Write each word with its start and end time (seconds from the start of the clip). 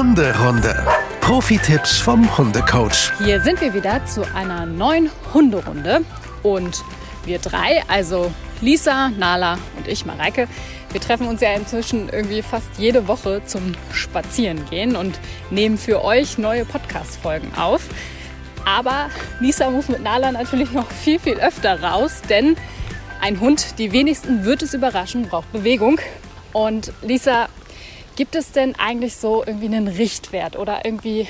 Hunderunde. 0.00 0.82
Profi-Tipps 1.20 1.98
vom 1.98 2.38
Hundecoach. 2.38 3.12
Hier 3.22 3.42
sind 3.42 3.60
wir 3.60 3.74
wieder 3.74 4.02
zu 4.06 4.22
einer 4.34 4.64
neuen 4.64 5.10
Hunderunde. 5.34 6.06
Und 6.42 6.82
wir 7.26 7.38
drei, 7.38 7.82
also 7.86 8.32
Lisa, 8.62 9.10
Nala 9.10 9.58
und 9.76 9.86
ich, 9.86 10.06
Mareike, 10.06 10.48
wir 10.92 11.02
treffen 11.02 11.28
uns 11.28 11.42
ja 11.42 11.52
inzwischen 11.52 12.08
irgendwie 12.08 12.40
fast 12.40 12.68
jede 12.78 13.08
Woche 13.08 13.42
zum 13.44 13.74
Spazierengehen 13.92 14.96
und 14.96 15.20
nehmen 15.50 15.76
für 15.76 16.02
euch 16.02 16.38
neue 16.38 16.64
Podcast-Folgen 16.64 17.54
auf. 17.54 17.82
Aber 18.64 19.10
Lisa 19.40 19.68
muss 19.68 19.88
mit 19.88 20.02
Nala 20.02 20.32
natürlich 20.32 20.72
noch 20.72 20.90
viel, 20.90 21.18
viel 21.18 21.38
öfter 21.38 21.82
raus, 21.82 22.22
denn 22.26 22.56
ein 23.20 23.38
Hund, 23.38 23.78
die 23.78 23.92
wenigsten 23.92 24.46
wird 24.46 24.62
es 24.62 24.72
überraschen, 24.72 25.28
braucht 25.28 25.52
Bewegung. 25.52 26.00
Und 26.54 26.90
Lisa, 27.02 27.48
gibt 28.16 28.34
es 28.34 28.52
denn 28.52 28.74
eigentlich 28.76 29.16
so 29.16 29.44
irgendwie 29.44 29.66
einen 29.66 29.88
Richtwert 29.88 30.56
oder 30.56 30.84
irgendwie 30.84 31.26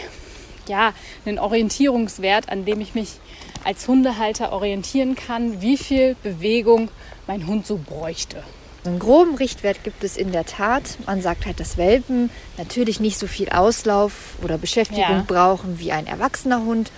ja, 0.69 0.93
einen 1.27 1.39
Orientierungswert, 1.39 2.49
an 2.49 2.65
dem 2.65 2.81
ich 2.81 2.95
mich 2.95 3.19
als 3.65 3.87
Hundehalter 3.89 4.53
orientieren 4.53 5.15
kann, 5.17 5.61
wie 5.61 5.77
viel 5.77 6.17
Bewegung 6.23 6.91
mein 7.27 7.47
Hund 7.47 7.67
so 7.67 7.77
bräuchte? 7.79 8.43
einen 8.85 8.99
groben 8.99 9.35
Richtwert 9.35 9.85
gibt 9.85 10.05
es 10.05 10.17
in 10.17 10.33
der 10.33 10.47
Tat. 10.47 10.83
Man 11.07 11.21
sagt 11.21 11.47
halt, 11.47 11.61
dass 11.61 11.77
Welpen 11.77 12.31
natürlich 12.57 13.01
nicht 13.01 13.19
so 13.19 13.27
viel 13.27 13.51
Auslauf 13.51 14.13
oder 14.43 14.59
Beschäftigung 14.59 15.03
ja. 15.03 15.25
brauchen 15.27 15.79
wie 15.79 15.93
ein 15.93 16.07
erwachsener 16.07 16.63
Hund. 16.65 16.91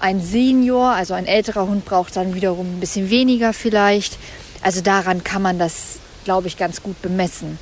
Ein 0.00 0.20
Senior, 0.20 0.92
also 0.92 1.14
ein 1.14 1.26
älterer 1.26 1.66
Hund, 1.66 1.84
braucht 1.84 2.16
dann 2.16 2.34
wiederum 2.34 2.76
ein 2.76 2.80
bisschen 2.80 3.10
weniger 3.10 3.52
vielleicht. 3.52 4.18
Also 4.62 4.80
daran 4.80 5.22
kann 5.22 5.42
man 5.42 5.58
das, 5.58 5.98
glaube 6.24 6.48
ich, 6.48 6.56
ganz 6.56 6.82
gut 6.82 7.00
bemessen. 7.02 7.58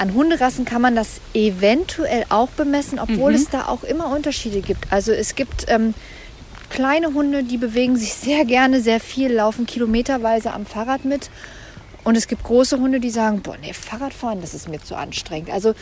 An 0.00 0.14
Hunderassen 0.14 0.64
kann 0.64 0.80
man 0.80 0.96
das 0.96 1.20
eventuell 1.34 2.24
auch 2.30 2.48
bemessen, 2.48 2.98
obwohl 2.98 3.32
mhm. 3.32 3.36
es 3.36 3.50
da 3.50 3.66
auch 3.66 3.84
immer 3.84 4.10
Unterschiede 4.10 4.62
gibt. 4.62 4.90
Also 4.90 5.12
es 5.12 5.34
gibt 5.34 5.66
ähm, 5.68 5.92
kleine 6.70 7.12
Hunde, 7.12 7.44
die 7.44 7.58
bewegen 7.58 7.98
sich 7.98 8.14
sehr 8.14 8.46
gerne, 8.46 8.80
sehr 8.80 8.98
viel, 8.98 9.30
laufen 9.30 9.66
kilometerweise 9.66 10.54
am 10.54 10.64
Fahrrad 10.64 11.04
mit. 11.04 11.28
Und 12.02 12.16
es 12.16 12.28
gibt 12.28 12.44
große 12.44 12.78
Hunde, 12.78 12.98
die 12.98 13.10
sagen, 13.10 13.42
boah, 13.42 13.58
nee, 13.60 13.74
Fahrradfahren, 13.74 14.40
das 14.40 14.54
ist 14.54 14.70
mir 14.70 14.80
zu 14.80 14.96
anstrengend. 14.96 15.50
Also 15.50 15.74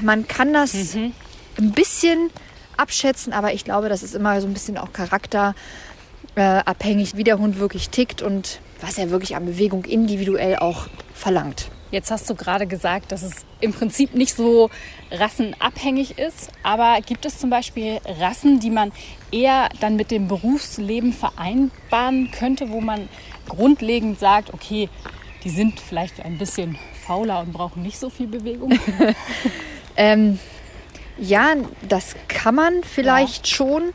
man 0.00 0.26
kann 0.26 0.54
das 0.54 0.94
mhm. 0.94 1.12
ein 1.58 1.72
bisschen 1.72 2.30
abschätzen, 2.78 3.34
aber 3.34 3.52
ich 3.52 3.64
glaube, 3.64 3.90
das 3.90 4.02
ist 4.02 4.14
immer 4.14 4.40
so 4.40 4.46
ein 4.46 4.54
bisschen 4.54 4.78
auch 4.78 4.94
charakterabhängig, 4.94 7.12
äh, 7.12 7.16
wie 7.18 7.24
der 7.24 7.38
Hund 7.38 7.58
wirklich 7.58 7.90
tickt 7.90 8.22
und 8.22 8.60
was 8.80 8.96
er 8.96 9.10
wirklich 9.10 9.36
an 9.36 9.44
Bewegung 9.44 9.84
individuell 9.84 10.56
auch 10.56 10.86
verlangt. 11.12 11.70
Jetzt 11.90 12.10
hast 12.10 12.30
du 12.30 12.34
gerade 12.34 12.66
gesagt, 12.66 13.10
dass 13.10 13.22
es 13.22 13.44
im 13.60 13.72
Prinzip 13.72 14.14
nicht 14.14 14.34
so 14.34 14.70
rassenabhängig 15.10 16.18
ist, 16.18 16.50
aber 16.62 17.00
gibt 17.04 17.26
es 17.26 17.38
zum 17.38 17.50
Beispiel 17.50 17.98
Rassen, 18.20 18.60
die 18.60 18.70
man 18.70 18.92
eher 19.32 19.68
dann 19.80 19.96
mit 19.96 20.10
dem 20.10 20.28
Berufsleben 20.28 21.12
vereinbaren 21.12 22.30
könnte, 22.30 22.70
wo 22.70 22.80
man 22.80 23.08
grundlegend 23.48 24.20
sagt, 24.20 24.54
okay, 24.54 24.88
die 25.42 25.50
sind 25.50 25.80
vielleicht 25.80 26.20
ein 26.24 26.38
bisschen 26.38 26.78
fauler 27.06 27.40
und 27.40 27.52
brauchen 27.52 27.82
nicht 27.82 27.98
so 27.98 28.08
viel 28.10 28.28
Bewegung? 28.28 28.78
ähm, 29.96 30.38
ja, 31.18 31.54
das 31.88 32.14
kann 32.28 32.54
man 32.54 32.82
vielleicht 32.82 33.46
ja. 33.48 33.54
schon. 33.54 33.92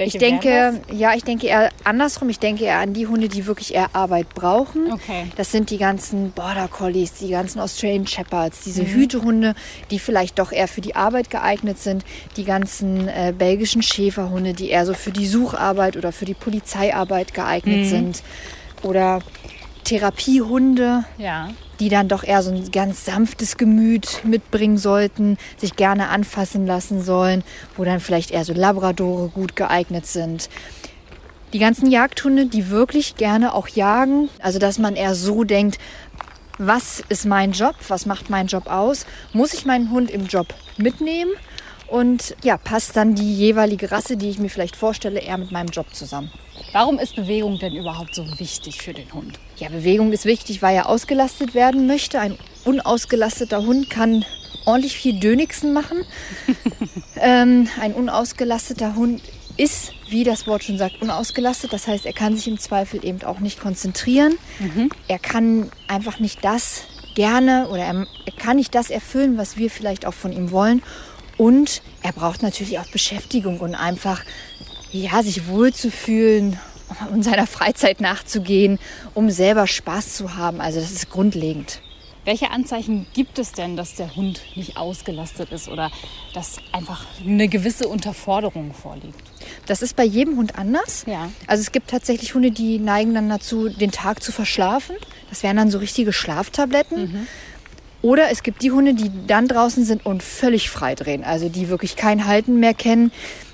Welche 0.00 0.16
ich 0.16 0.24
denke, 0.24 0.80
ja, 0.90 1.14
ich 1.14 1.24
denke 1.24 1.46
eher 1.46 1.68
andersrum. 1.84 2.30
Ich 2.30 2.38
denke 2.38 2.64
eher 2.64 2.78
an 2.78 2.94
die 2.94 3.06
Hunde, 3.06 3.28
die 3.28 3.44
wirklich 3.44 3.74
eher 3.74 3.94
Arbeit 3.94 4.30
brauchen. 4.30 4.90
Okay. 4.90 5.26
Das 5.36 5.52
sind 5.52 5.68
die 5.68 5.76
ganzen 5.76 6.30
Border 6.30 6.68
Collies, 6.68 7.12
die 7.12 7.28
ganzen 7.28 7.60
Australian 7.60 8.06
Shepherds, 8.06 8.62
diese 8.64 8.82
mhm. 8.82 8.86
Hütehunde, 8.86 9.54
die 9.90 9.98
vielleicht 9.98 10.38
doch 10.38 10.52
eher 10.52 10.68
für 10.68 10.80
die 10.80 10.96
Arbeit 10.96 11.28
geeignet 11.28 11.78
sind. 11.78 12.06
Die 12.38 12.44
ganzen 12.44 13.08
äh, 13.08 13.34
belgischen 13.36 13.82
Schäferhunde, 13.82 14.54
die 14.54 14.70
eher 14.70 14.86
so 14.86 14.94
für 14.94 15.10
die 15.10 15.26
Sucharbeit 15.26 15.98
oder 15.98 16.12
für 16.12 16.24
die 16.24 16.32
Polizeiarbeit 16.32 17.34
geeignet 17.34 17.80
mhm. 17.80 17.84
sind. 17.84 18.22
Oder 18.82 19.18
Therapiehunde. 19.84 21.04
Ja 21.18 21.50
die 21.80 21.88
dann 21.88 22.08
doch 22.08 22.22
eher 22.22 22.42
so 22.42 22.52
ein 22.52 22.70
ganz 22.70 23.06
sanftes 23.06 23.56
Gemüt 23.56 24.20
mitbringen 24.22 24.76
sollten, 24.76 25.38
sich 25.56 25.76
gerne 25.76 26.08
anfassen 26.08 26.66
lassen 26.66 27.02
sollen, 27.02 27.42
wo 27.76 27.84
dann 27.84 28.00
vielleicht 28.00 28.30
eher 28.30 28.44
so 28.44 28.52
Labradore 28.52 29.30
gut 29.30 29.56
geeignet 29.56 30.06
sind. 30.06 30.50
Die 31.52 31.58
ganzen 31.58 31.90
Jagdhunde, 31.90 32.46
die 32.46 32.68
wirklich 32.68 33.16
gerne 33.16 33.54
auch 33.54 33.66
jagen, 33.66 34.28
also 34.40 34.58
dass 34.58 34.78
man 34.78 34.94
eher 34.94 35.14
so 35.14 35.42
denkt, 35.42 35.78
was 36.58 37.02
ist 37.08 37.24
mein 37.24 37.52
Job, 37.52 37.74
was 37.88 38.04
macht 38.04 38.28
mein 38.28 38.46
Job 38.46 38.66
aus, 38.66 39.06
muss 39.32 39.54
ich 39.54 39.64
meinen 39.64 39.90
Hund 39.90 40.10
im 40.10 40.26
Job 40.26 40.48
mitnehmen 40.76 41.32
und 41.88 42.36
ja, 42.44 42.58
passt 42.58 42.96
dann 42.96 43.14
die 43.14 43.34
jeweilige 43.34 43.90
Rasse, 43.90 44.16
die 44.16 44.28
ich 44.28 44.38
mir 44.38 44.50
vielleicht 44.50 44.76
vorstelle, 44.76 45.20
eher 45.20 45.38
mit 45.38 45.50
meinem 45.50 45.70
Job 45.70 45.92
zusammen. 45.94 46.30
Warum 46.72 47.00
ist 47.00 47.16
Bewegung 47.16 47.58
denn 47.58 47.74
überhaupt 47.74 48.14
so 48.14 48.38
wichtig 48.38 48.80
für 48.80 48.92
den 48.92 49.12
Hund? 49.12 49.40
Ja, 49.56 49.68
Bewegung 49.68 50.12
ist 50.12 50.24
wichtig, 50.24 50.62
weil 50.62 50.76
er 50.76 50.88
ausgelastet 50.88 51.54
werden 51.54 51.88
möchte. 51.88 52.20
Ein 52.20 52.38
unausgelasteter 52.64 53.66
Hund 53.66 53.90
kann 53.90 54.24
ordentlich 54.66 54.96
viel 54.96 55.18
Dönigsen 55.18 55.72
machen. 55.72 56.04
ähm, 57.16 57.68
ein 57.80 57.92
unausgelasteter 57.92 58.94
Hund 58.94 59.20
ist, 59.56 59.92
wie 60.08 60.22
das 60.22 60.46
Wort 60.46 60.62
schon 60.62 60.78
sagt, 60.78 61.02
unausgelastet. 61.02 61.72
Das 61.72 61.88
heißt, 61.88 62.06
er 62.06 62.12
kann 62.12 62.36
sich 62.36 62.46
im 62.46 62.58
Zweifel 62.58 63.04
eben 63.04 63.22
auch 63.24 63.40
nicht 63.40 63.60
konzentrieren. 63.60 64.34
Mhm. 64.60 64.90
Er 65.08 65.18
kann 65.18 65.72
einfach 65.88 66.20
nicht 66.20 66.44
das 66.44 66.84
gerne 67.16 67.68
oder 67.68 67.82
er, 67.82 68.06
er 68.26 68.32
kann 68.38 68.56
nicht 68.56 68.74
das 68.76 68.90
erfüllen, 68.90 69.36
was 69.36 69.56
wir 69.56 69.70
vielleicht 69.70 70.06
auch 70.06 70.14
von 70.14 70.30
ihm 70.30 70.52
wollen. 70.52 70.82
Und 71.36 71.82
er 72.02 72.12
braucht 72.12 72.42
natürlich 72.42 72.78
auch 72.78 72.86
Beschäftigung 72.92 73.60
und 73.60 73.74
einfach 73.74 74.22
ja, 74.92 75.22
sich 75.22 75.46
wohlzufühlen 75.48 76.58
und 77.12 77.22
seiner 77.22 77.46
Freizeit 77.46 78.00
nachzugehen, 78.00 78.78
um 79.14 79.30
selber 79.30 79.66
Spaß 79.66 80.14
zu 80.14 80.36
haben. 80.36 80.60
Also 80.60 80.80
das 80.80 80.90
ist 80.90 81.10
grundlegend. 81.10 81.80
Welche 82.24 82.50
Anzeichen 82.50 83.06
gibt 83.14 83.38
es 83.38 83.52
denn, 83.52 83.76
dass 83.76 83.94
der 83.94 84.14
Hund 84.14 84.42
nicht 84.54 84.76
ausgelastet 84.76 85.52
ist 85.52 85.68
oder 85.68 85.90
dass 86.34 86.58
einfach 86.70 87.06
eine 87.24 87.48
gewisse 87.48 87.88
Unterforderung 87.88 88.74
vorliegt? 88.74 89.18
Das 89.66 89.80
ist 89.80 89.96
bei 89.96 90.04
jedem 90.04 90.36
Hund 90.36 90.56
anders. 90.58 91.04
Ja. 91.06 91.30
Also 91.46 91.62
es 91.62 91.72
gibt 91.72 91.88
tatsächlich 91.88 92.34
Hunde, 92.34 92.50
die 92.50 92.78
neigen 92.78 93.14
dann 93.14 93.28
dazu, 93.30 93.70
den 93.70 93.90
Tag 93.90 94.22
zu 94.22 94.32
verschlafen. 94.32 94.96
Das 95.30 95.42
wären 95.42 95.56
dann 95.56 95.70
so 95.70 95.78
richtige 95.78 96.12
Schlaftabletten. 96.12 97.00
Mhm. 97.00 97.26
Oder 98.02 98.30
es 98.30 98.42
gibt 98.42 98.62
die 98.62 98.70
Hunde, 98.70 98.94
die 98.94 99.10
dann 99.26 99.48
draußen 99.48 99.84
sind 99.84 100.04
und 100.04 100.22
völlig 100.22 100.68
frei 100.70 100.94
drehen. 100.94 101.24
Also 101.24 101.48
die 101.48 101.68
wirklich 101.68 101.96
kein 101.96 102.26
Halten 102.26 102.60
mehr 102.60 102.74
kennen 102.74 103.12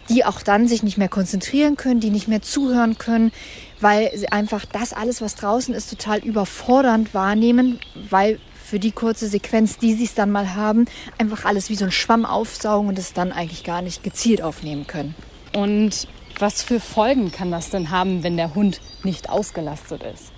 die 0.08 0.24
auch 0.24 0.42
dann 0.42 0.68
sich 0.68 0.82
nicht 0.82 0.98
mehr 0.98 1.08
konzentrieren 1.08 1.76
können, 1.76 2.00
die 2.00 2.10
nicht 2.10 2.28
mehr 2.28 2.42
zuhören 2.42 2.98
können, 2.98 3.32
weil 3.80 4.10
sie 4.14 4.28
einfach 4.28 4.64
das 4.64 4.92
alles, 4.92 5.20
was 5.20 5.34
draußen 5.34 5.74
ist, 5.74 5.90
total 5.90 6.18
überfordernd 6.18 7.14
wahrnehmen, 7.14 7.78
weil 8.10 8.38
für 8.64 8.78
die 8.78 8.92
kurze 8.92 9.28
Sequenz, 9.28 9.78
die 9.78 9.94
sie 9.94 10.04
es 10.04 10.14
dann 10.14 10.30
mal 10.30 10.54
haben, 10.54 10.86
einfach 11.18 11.44
alles 11.44 11.70
wie 11.70 11.76
so 11.76 11.84
ein 11.84 11.92
Schwamm 11.92 12.24
aufsaugen 12.24 12.88
und 12.88 12.98
es 12.98 13.12
dann 13.12 13.32
eigentlich 13.32 13.62
gar 13.62 13.80
nicht 13.80 14.02
gezielt 14.02 14.42
aufnehmen 14.42 14.86
können. 14.86 15.14
Und 15.54 16.08
was 16.38 16.62
für 16.62 16.80
Folgen 16.80 17.32
kann 17.32 17.50
das 17.50 17.70
denn 17.70 17.90
haben, 17.90 18.22
wenn 18.22 18.36
der 18.36 18.54
Hund 18.54 18.80
nicht 19.04 19.30
ausgelastet 19.30 20.02
ist? 20.02 20.32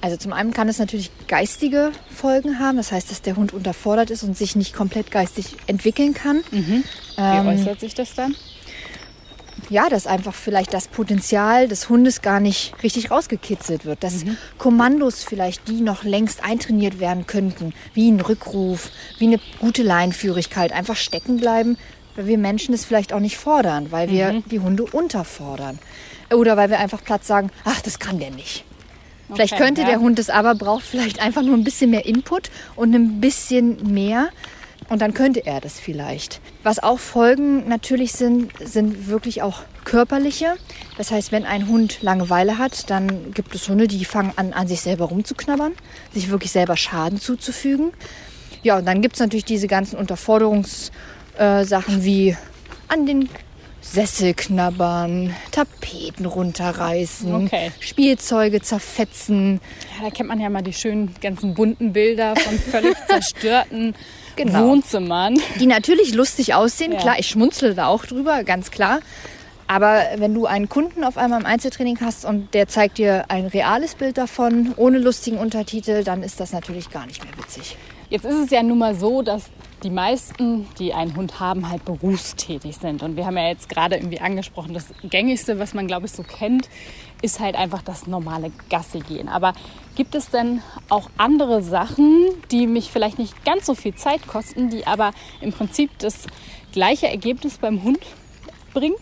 Also 0.00 0.16
zum 0.16 0.32
einen 0.32 0.52
kann 0.52 0.68
es 0.68 0.78
natürlich 0.78 1.10
geistige 1.28 1.92
Folgen 2.10 2.58
haben, 2.58 2.76
das 2.76 2.92
heißt, 2.92 3.10
dass 3.10 3.22
der 3.22 3.36
Hund 3.36 3.54
unterfordert 3.54 4.10
ist 4.10 4.22
und 4.22 4.36
sich 4.36 4.54
nicht 4.54 4.74
komplett 4.74 5.10
geistig 5.10 5.56
entwickeln 5.66 6.12
kann. 6.12 6.44
Mhm. 6.50 6.84
Wie 7.16 7.22
ähm, 7.22 7.46
äußert 7.46 7.80
sich 7.80 7.94
das 7.94 8.14
dann? 8.14 8.34
Ja, 9.70 9.88
dass 9.88 10.06
einfach 10.06 10.34
vielleicht 10.34 10.74
das 10.74 10.88
Potenzial 10.88 11.68
des 11.68 11.88
Hundes 11.88 12.22
gar 12.22 12.40
nicht 12.40 12.74
richtig 12.82 13.10
rausgekitzelt 13.10 13.84
wird. 13.84 14.02
Dass 14.02 14.24
mhm. 14.24 14.36
Kommandos 14.58 15.24
vielleicht, 15.24 15.68
die 15.68 15.80
noch 15.80 16.04
längst 16.04 16.44
eintrainiert 16.44 17.00
werden 17.00 17.26
könnten, 17.26 17.72
wie 17.94 18.10
ein 18.10 18.20
Rückruf, 18.20 18.90
wie 19.18 19.26
eine 19.26 19.40
gute 19.60 19.82
Leinführigkeit, 19.82 20.72
einfach 20.72 20.96
stecken 20.96 21.38
bleiben, 21.38 21.76
weil 22.16 22.26
wir 22.26 22.38
Menschen 22.38 22.74
es 22.74 22.84
vielleicht 22.84 23.12
auch 23.12 23.20
nicht 23.20 23.36
fordern, 23.36 23.90
weil 23.90 24.10
wir 24.10 24.34
mhm. 24.34 24.44
die 24.50 24.60
Hunde 24.60 24.84
unterfordern. 24.84 25.78
Oder 26.32 26.56
weil 26.56 26.70
wir 26.70 26.78
einfach 26.78 27.02
platt 27.02 27.24
sagen, 27.24 27.50
ach, 27.64 27.80
das 27.80 27.98
kann 27.98 28.18
der 28.18 28.30
nicht. 28.30 28.64
Okay, 29.28 29.36
vielleicht 29.36 29.56
könnte 29.56 29.82
ja. 29.82 29.86
der 29.88 30.00
Hund 30.00 30.18
es 30.18 30.30
aber, 30.30 30.54
braucht 30.54 30.84
vielleicht 30.84 31.20
einfach 31.20 31.42
nur 31.42 31.56
ein 31.56 31.64
bisschen 31.64 31.90
mehr 31.90 32.06
Input 32.06 32.50
und 32.76 32.94
ein 32.94 33.20
bisschen 33.20 33.92
mehr 33.92 34.28
und 34.88 35.00
dann 35.00 35.14
könnte 35.14 35.46
er 35.46 35.60
das 35.60 35.80
vielleicht. 35.80 36.40
Was 36.62 36.82
auch 36.82 36.98
Folgen 36.98 37.68
natürlich 37.68 38.12
sind, 38.12 38.52
sind 38.62 39.08
wirklich 39.08 39.42
auch 39.42 39.62
körperliche. 39.84 40.54
Das 40.96 41.10
heißt, 41.10 41.32
wenn 41.32 41.44
ein 41.44 41.68
Hund 41.68 42.02
Langeweile 42.02 42.58
hat, 42.58 42.90
dann 42.90 43.32
gibt 43.32 43.54
es 43.54 43.68
Hunde, 43.68 43.88
die 43.88 44.04
fangen 44.04 44.32
an, 44.36 44.52
an 44.52 44.68
sich 44.68 44.80
selber 44.80 45.06
rumzuknabbern, 45.06 45.72
sich 46.12 46.30
wirklich 46.30 46.50
selber 46.50 46.76
Schaden 46.76 47.18
zuzufügen. 47.18 47.92
Ja, 48.62 48.78
und 48.78 48.86
dann 48.86 49.02
gibt 49.02 49.14
es 49.14 49.20
natürlich 49.20 49.44
diese 49.44 49.68
ganzen 49.68 49.96
Unterforderungssachen 49.96 50.90
äh, 51.38 52.04
wie 52.04 52.36
an 52.88 53.06
den 53.06 53.28
Sessel 53.80 54.32
knabbern, 54.32 55.34
Tapeten 55.50 56.24
runterreißen, 56.24 57.34
okay. 57.34 57.70
Spielzeuge 57.80 58.62
zerfetzen. 58.62 59.60
Ja, 59.98 60.04
da 60.04 60.10
kennt 60.10 60.30
man 60.30 60.40
ja 60.40 60.48
mal 60.48 60.62
die 60.62 60.72
schönen 60.72 61.14
ganzen 61.20 61.54
bunten 61.54 61.92
Bilder 61.92 62.34
von 62.34 62.58
völlig 62.58 62.96
zerstörten 63.08 63.94
genau. 64.36 64.68
Wohnzimmern. 64.68 65.38
Die 65.60 65.66
natürlich 65.66 66.14
lustig 66.14 66.54
aussehen, 66.54 66.92
ja. 66.92 66.98
klar, 66.98 67.18
ich 67.18 67.28
schmunzle 67.28 67.74
da 67.74 67.86
auch 67.86 68.06
drüber, 68.06 68.44
ganz 68.44 68.70
klar. 68.70 69.00
Aber 69.66 70.02
wenn 70.16 70.34
du 70.34 70.46
einen 70.46 70.68
Kunden 70.68 71.04
auf 71.04 71.16
einmal 71.16 71.40
im 71.40 71.46
Einzeltraining 71.46 71.98
hast 72.00 72.24
und 72.24 72.52
der 72.52 72.68
zeigt 72.68 72.98
dir 72.98 73.24
ein 73.28 73.46
reales 73.46 73.94
Bild 73.94 74.18
davon, 74.18 74.74
ohne 74.76 74.98
lustigen 74.98 75.38
Untertitel, 75.38 76.04
dann 76.04 76.22
ist 76.22 76.38
das 76.38 76.52
natürlich 76.52 76.90
gar 76.90 77.06
nicht 77.06 77.24
mehr 77.24 77.32
witzig. 77.38 77.76
Jetzt 78.14 78.26
ist 78.26 78.44
es 78.44 78.50
ja 78.50 78.62
nun 78.62 78.78
mal 78.78 78.94
so, 78.94 79.22
dass 79.22 79.46
die 79.82 79.90
meisten, 79.90 80.68
die 80.78 80.94
einen 80.94 81.16
Hund 81.16 81.40
haben, 81.40 81.68
halt 81.68 81.84
berufstätig 81.84 82.76
sind. 82.76 83.02
Und 83.02 83.16
wir 83.16 83.26
haben 83.26 83.36
ja 83.36 83.48
jetzt 83.48 83.68
gerade 83.68 83.96
irgendwie 83.96 84.20
angesprochen, 84.20 84.72
das 84.72 84.86
gängigste, 85.02 85.58
was 85.58 85.74
man, 85.74 85.88
glaube 85.88 86.06
ich, 86.06 86.12
so 86.12 86.22
kennt, 86.22 86.68
ist 87.22 87.40
halt 87.40 87.56
einfach 87.56 87.82
das 87.82 88.06
normale 88.06 88.52
Gassi 88.70 89.00
gehen. 89.00 89.28
Aber 89.28 89.52
gibt 89.96 90.14
es 90.14 90.30
denn 90.30 90.62
auch 90.88 91.10
andere 91.16 91.60
Sachen, 91.64 92.28
die 92.52 92.68
mich 92.68 92.92
vielleicht 92.92 93.18
nicht 93.18 93.44
ganz 93.44 93.66
so 93.66 93.74
viel 93.74 93.96
Zeit 93.96 94.24
kosten, 94.28 94.70
die 94.70 94.86
aber 94.86 95.10
im 95.40 95.52
Prinzip 95.52 95.90
das 95.98 96.28
gleiche 96.70 97.08
Ergebnis 97.08 97.58
beim 97.58 97.82
Hund 97.82 97.98
bringen? 98.74 98.94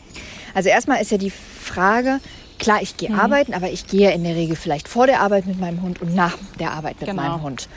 Also 0.55 0.71
erstmal 0.71 1.03
ist 1.03 1.11
ja 1.11 1.19
die 1.19 1.29
Frage, 1.29 2.19
klar, 2.59 2.81
ich 2.81 2.97
gehe 2.97 3.11
mhm. 3.11 3.21
arbeiten, 3.21 3.53
aber 3.53 3.71
ich 3.71 3.89
gehe 3.89 4.11
in 4.13 4.25
der 4.25 4.37
Regel 4.37 4.57
vielleicht 4.57 4.89
vor 4.89 5.07
der 5.07 5.21
Arbeit 5.21 5.45
mit 5.45 5.61
meinem 5.61 5.83
Hund 5.83 6.01
und 6.01 6.15
nach 6.15 6.39
der 6.59 6.73
Arbeit 6.73 6.99
mit 6.99 7.11
genau. 7.11 7.21
meinem 7.21 7.43
Hund. 7.43 7.69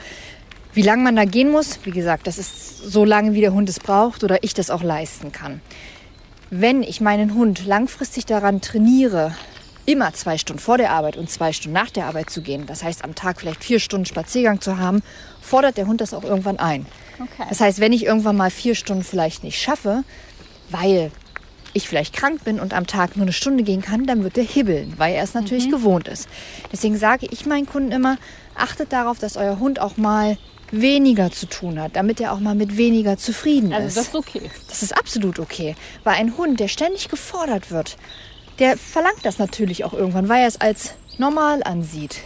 Wie 0.76 0.82
lange 0.82 1.02
man 1.02 1.16
da 1.16 1.24
gehen 1.24 1.50
muss, 1.50 1.78
wie 1.84 1.90
gesagt, 1.90 2.26
das 2.26 2.36
ist 2.36 2.90
so 2.90 3.06
lange, 3.06 3.32
wie 3.32 3.40
der 3.40 3.54
Hund 3.54 3.66
es 3.66 3.80
braucht 3.80 4.22
oder 4.22 4.44
ich 4.44 4.52
das 4.52 4.68
auch 4.68 4.82
leisten 4.82 5.32
kann. 5.32 5.62
Wenn 6.50 6.82
ich 6.82 7.00
meinen 7.00 7.32
Hund 7.32 7.64
langfristig 7.64 8.26
daran 8.26 8.60
trainiere, 8.60 9.34
immer 9.86 10.12
zwei 10.12 10.36
Stunden 10.36 10.60
vor 10.60 10.76
der 10.76 10.90
Arbeit 10.90 11.16
und 11.16 11.30
zwei 11.30 11.54
Stunden 11.54 11.72
nach 11.72 11.88
der 11.88 12.04
Arbeit 12.04 12.28
zu 12.28 12.42
gehen, 12.42 12.66
das 12.66 12.84
heißt 12.84 13.04
am 13.04 13.14
Tag 13.14 13.40
vielleicht 13.40 13.64
vier 13.64 13.80
Stunden 13.80 14.04
Spaziergang 14.04 14.60
zu 14.60 14.76
haben, 14.76 15.02
fordert 15.40 15.78
der 15.78 15.86
Hund 15.86 16.02
das 16.02 16.12
auch 16.12 16.24
irgendwann 16.24 16.58
ein. 16.58 16.84
Okay. 17.14 17.48
Das 17.48 17.62
heißt, 17.62 17.80
wenn 17.80 17.94
ich 17.94 18.04
irgendwann 18.04 18.36
mal 18.36 18.50
vier 18.50 18.74
Stunden 18.74 19.02
vielleicht 19.02 19.44
nicht 19.44 19.58
schaffe, 19.58 20.04
weil 20.68 21.10
ich 21.72 21.88
vielleicht 21.88 22.14
krank 22.14 22.44
bin 22.44 22.60
und 22.60 22.74
am 22.74 22.86
Tag 22.86 23.16
nur 23.16 23.24
eine 23.24 23.32
Stunde 23.32 23.64
gehen 23.64 23.80
kann, 23.80 24.04
dann 24.04 24.22
wird 24.22 24.36
er 24.36 24.44
hibbeln, 24.44 24.92
weil 24.98 25.14
er 25.14 25.24
es 25.24 25.32
natürlich 25.32 25.68
mhm. 25.68 25.70
gewohnt 25.70 26.06
ist. 26.06 26.28
Deswegen 26.70 26.98
sage 26.98 27.28
ich 27.30 27.46
meinen 27.46 27.64
Kunden 27.64 27.92
immer, 27.92 28.18
achtet 28.54 28.92
darauf, 28.92 29.18
dass 29.18 29.38
euer 29.38 29.58
Hund 29.58 29.80
auch 29.80 29.96
mal 29.96 30.36
weniger 30.70 31.30
zu 31.30 31.46
tun 31.46 31.80
hat, 31.80 31.96
damit 31.96 32.20
er 32.20 32.32
auch 32.32 32.40
mal 32.40 32.54
mit 32.54 32.76
weniger 32.76 33.16
zufrieden 33.16 33.72
also 33.72 33.86
ist. 33.86 33.98
Also 33.98 34.18
das 34.18 34.26
ist 34.26 34.36
okay. 34.36 34.50
Das 34.68 34.82
ist 34.82 34.96
absolut 34.96 35.38
okay. 35.38 35.76
Weil 36.04 36.14
ein 36.14 36.36
Hund, 36.36 36.60
der 36.60 36.68
ständig 36.68 37.08
gefordert 37.08 37.70
wird, 37.70 37.96
der 38.58 38.76
verlangt 38.76 39.24
das 39.24 39.38
natürlich 39.38 39.84
auch 39.84 39.92
irgendwann, 39.92 40.28
weil 40.28 40.42
er 40.42 40.48
es 40.48 40.60
als 40.60 40.94
normal 41.18 41.62
ansieht. 41.62 42.16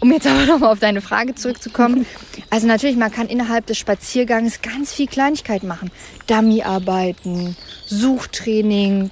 Um 0.00 0.12
jetzt 0.12 0.26
aber 0.26 0.46
nochmal 0.46 0.72
auf 0.72 0.78
deine 0.78 1.00
Frage 1.00 1.34
zurückzukommen. 1.34 2.06
Also 2.50 2.66
natürlich, 2.66 2.96
man 2.96 3.10
kann 3.10 3.28
innerhalb 3.28 3.66
des 3.66 3.78
Spaziergangs 3.78 4.62
ganz 4.62 4.92
viel 4.92 5.06
Kleinigkeit 5.06 5.62
machen. 5.62 5.90
Dummyarbeiten, 6.26 7.56
Suchtraining, 7.86 9.10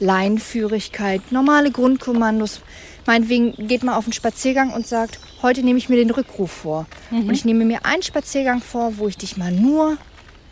Leinführigkeit, 0.00 1.20
normale 1.30 1.70
Grundkommandos. 1.70 2.60
Meinetwegen 3.06 3.68
geht 3.68 3.82
man 3.82 3.94
auf 3.94 4.04
einen 4.04 4.12
Spaziergang 4.12 4.72
und 4.72 4.86
sagt, 4.86 5.18
heute 5.44 5.62
nehme 5.62 5.78
ich 5.78 5.88
mir 5.88 5.96
den 5.96 6.10
Rückruf 6.10 6.50
vor. 6.50 6.86
Mhm. 7.10 7.28
Und 7.28 7.34
ich 7.34 7.44
nehme 7.44 7.64
mir 7.64 7.84
einen 7.84 8.02
Spaziergang 8.02 8.60
vor, 8.60 8.98
wo 8.98 9.06
ich 9.06 9.16
dich 9.16 9.36
mal 9.36 9.52
nur 9.52 9.96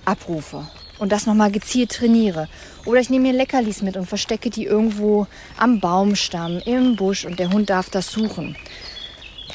abrufe 0.04 0.68
und 0.98 1.10
das 1.10 1.26
nochmal 1.26 1.50
gezielt 1.50 1.90
trainiere. 1.90 2.48
Oder 2.84 3.00
ich 3.00 3.10
nehme 3.10 3.28
mir 3.28 3.36
Leckerlis 3.36 3.82
mit 3.82 3.96
und 3.96 4.06
verstecke 4.06 4.50
die 4.50 4.64
irgendwo 4.64 5.26
am 5.56 5.80
Baumstamm, 5.80 6.60
im 6.64 6.94
Busch 6.94 7.24
und 7.24 7.40
der 7.40 7.50
Hund 7.50 7.70
darf 7.70 7.90
das 7.90 8.12
suchen. 8.12 8.54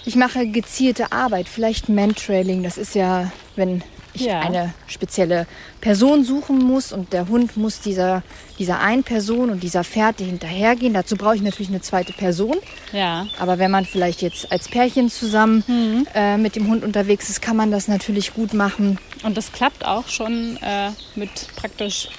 Ich 0.05 0.15
mache 0.15 0.47
gezielte 0.47 1.11
Arbeit, 1.11 1.47
vielleicht 1.47 1.87
Mantrailing. 1.87 2.63
Das 2.63 2.77
ist 2.77 2.95
ja, 2.95 3.31
wenn 3.55 3.83
ich 4.17 4.27
ja. 4.27 4.39
eine 4.41 4.73
spezielle 4.87 5.47
Person 5.81 6.23
suchen 6.23 6.59
muss 6.59 6.91
und 6.91 7.13
der 7.13 7.27
Hund 7.27 7.57
muss 7.57 7.79
dieser, 7.79 8.23
dieser 8.59 8.79
einen 8.79 9.03
Person 9.03 9.49
und 9.49 9.63
dieser 9.63 9.83
Pferd 9.83 10.19
hinterhergehen. 10.19 10.93
Dazu 10.93 11.15
brauche 11.15 11.35
ich 11.35 11.41
natürlich 11.41 11.69
eine 11.69 11.81
zweite 11.81 12.13
Person. 12.13 12.57
Ja. 12.91 13.27
Aber 13.39 13.59
wenn 13.59 13.71
man 13.71 13.85
vielleicht 13.85 14.21
jetzt 14.21 14.51
als 14.51 14.67
Pärchen 14.67 15.09
zusammen 15.09 15.63
mhm. 15.67 16.07
äh, 16.13 16.37
mit 16.37 16.55
dem 16.55 16.67
Hund 16.67 16.83
unterwegs 16.83 17.29
ist, 17.29 17.41
kann 17.41 17.55
man 17.55 17.71
das 17.71 17.87
natürlich 17.87 18.33
gut 18.33 18.53
machen. 18.53 18.99
Und 19.23 19.37
das 19.37 19.51
klappt 19.51 19.85
auch 19.85 20.07
schon 20.07 20.57
äh, 20.57 20.89
mit 21.15 21.29
praktisch 21.55 22.09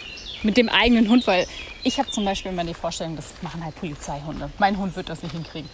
mit 0.42 0.56
dem 0.56 0.68
eigenen 0.68 1.08
Hund, 1.08 1.26
weil 1.26 1.46
ich 1.84 1.98
habe 1.98 2.10
zum 2.10 2.24
Beispiel 2.24 2.52
immer 2.52 2.64
die 2.64 2.74
Vorstellung, 2.74 3.16
das 3.16 3.34
machen 3.42 3.64
halt 3.64 3.74
Polizeihunde. 3.76 4.50
Mein 4.58 4.78
Hund 4.78 4.96
wird 4.96 5.08
das 5.08 5.22
nicht 5.22 5.32
hinkriegen. 5.32 5.68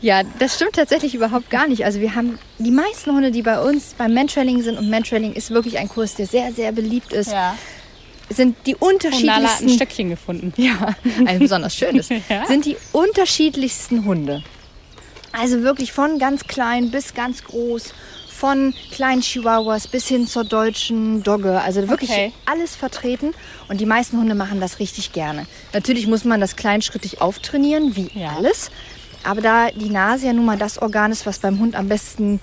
Ja, 0.00 0.22
das 0.38 0.54
stimmt 0.54 0.74
tatsächlich 0.74 1.14
überhaupt 1.14 1.50
gar 1.50 1.66
nicht. 1.66 1.84
Also 1.84 2.00
wir 2.00 2.14
haben 2.14 2.38
die 2.58 2.70
meisten 2.70 3.12
Hunde, 3.12 3.30
die 3.30 3.42
bei 3.42 3.60
uns 3.60 3.94
beim 3.98 4.14
Mantrailing 4.14 4.62
sind 4.62 4.78
und 4.78 4.88
Mantrailing 4.88 5.32
ist 5.32 5.50
wirklich 5.50 5.78
ein 5.78 5.88
Kurs, 5.88 6.14
der 6.14 6.26
sehr, 6.26 6.52
sehr 6.52 6.72
beliebt 6.72 7.12
ist. 7.12 7.32
Ja. 7.32 7.56
Sind 8.30 8.56
die 8.66 8.76
unterschiedlichsten. 8.76 9.26
Nala 9.26 9.48
hat 9.48 9.62
ein 9.62 9.70
Stöckchen 9.70 10.10
gefunden. 10.10 10.52
Ja, 10.56 10.94
ein 11.24 11.38
besonders 11.38 11.74
schönes. 11.74 12.08
ja? 12.28 12.46
Sind 12.46 12.66
die 12.66 12.76
unterschiedlichsten 12.92 14.04
Hunde. 14.04 14.42
Also 15.32 15.62
wirklich 15.62 15.92
von 15.92 16.18
ganz 16.18 16.46
klein 16.46 16.90
bis 16.90 17.14
ganz 17.14 17.42
groß 17.44 17.94
von 18.38 18.72
kleinen 18.92 19.20
Chihuahuas 19.20 19.88
bis 19.88 20.06
hin 20.06 20.28
zur 20.28 20.44
deutschen 20.44 21.24
Dogge. 21.24 21.60
Also 21.60 21.88
wirklich 21.88 22.10
okay. 22.10 22.32
alles 22.46 22.76
vertreten. 22.76 23.34
Und 23.68 23.80
die 23.80 23.86
meisten 23.86 24.16
Hunde 24.18 24.36
machen 24.36 24.60
das 24.60 24.78
richtig 24.78 25.12
gerne. 25.12 25.46
Natürlich 25.72 26.06
muss 26.06 26.24
man 26.24 26.40
das 26.40 26.54
kleinschrittig 26.54 27.20
auftrainieren, 27.20 27.96
wie 27.96 28.10
ja. 28.14 28.36
alles. 28.36 28.70
Aber 29.24 29.40
da 29.40 29.70
die 29.72 29.90
Nase 29.90 30.26
ja 30.26 30.32
nun 30.32 30.44
mal 30.44 30.56
das 30.56 30.80
Organ 30.80 31.10
ist, 31.10 31.26
was 31.26 31.40
beim 31.40 31.58
Hund 31.58 31.74
am 31.74 31.88
besten 31.88 32.40